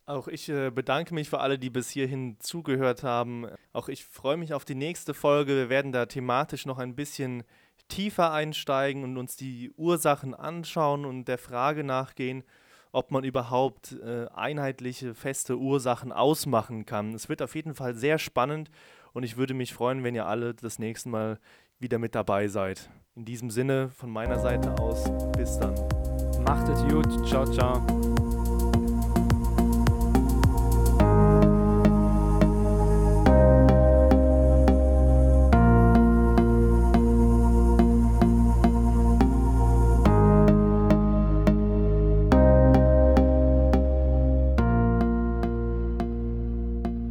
Auch 0.04 0.28
ich 0.28 0.48
äh, 0.48 0.70
bedanke 0.70 1.14
mich 1.14 1.28
für 1.28 1.40
alle, 1.40 1.58
die 1.58 1.70
bis 1.70 1.90
hierhin 1.90 2.36
zugehört 2.38 3.02
haben. 3.02 3.46
Auch 3.72 3.88
ich 3.88 4.04
freue 4.04 4.36
mich 4.36 4.54
auf 4.54 4.64
die 4.64 4.74
nächste 4.74 5.14
Folge. 5.14 5.56
Wir 5.56 5.68
werden 5.68 5.92
da 5.92 6.06
thematisch 6.06 6.64
noch 6.66 6.78
ein 6.78 6.94
bisschen 6.94 7.42
tiefer 7.88 8.32
einsteigen 8.32 9.04
und 9.04 9.16
uns 9.16 9.36
die 9.36 9.72
Ursachen 9.76 10.34
anschauen 10.34 11.04
und 11.04 11.26
der 11.26 11.38
Frage 11.38 11.84
nachgehen, 11.84 12.44
ob 12.92 13.10
man 13.10 13.24
überhaupt 13.24 13.92
äh, 14.00 14.26
einheitliche, 14.34 15.14
feste 15.14 15.58
Ursachen 15.58 16.12
ausmachen 16.12 16.86
kann. 16.86 17.12
Es 17.12 17.28
wird 17.28 17.42
auf 17.42 17.54
jeden 17.54 17.74
Fall 17.74 17.94
sehr 17.94 18.18
spannend 18.18 18.70
und 19.16 19.22
ich 19.22 19.38
würde 19.38 19.54
mich 19.54 19.72
freuen, 19.72 20.04
wenn 20.04 20.14
ihr 20.14 20.26
alle 20.26 20.52
das 20.52 20.78
nächste 20.78 21.08
Mal 21.08 21.38
wieder 21.78 21.98
mit 21.98 22.14
dabei 22.14 22.48
seid. 22.48 22.90
In 23.14 23.24
diesem 23.24 23.50
Sinne 23.50 23.88
von 23.88 24.10
meiner 24.10 24.38
Seite 24.38 24.78
aus, 24.78 25.04
bis 25.38 25.58
dann. 25.58 25.74
Macht 26.44 26.68
es 26.68 26.82
gut. 26.82 27.26
Ciao, 27.26 27.46
ciao. 27.46 27.82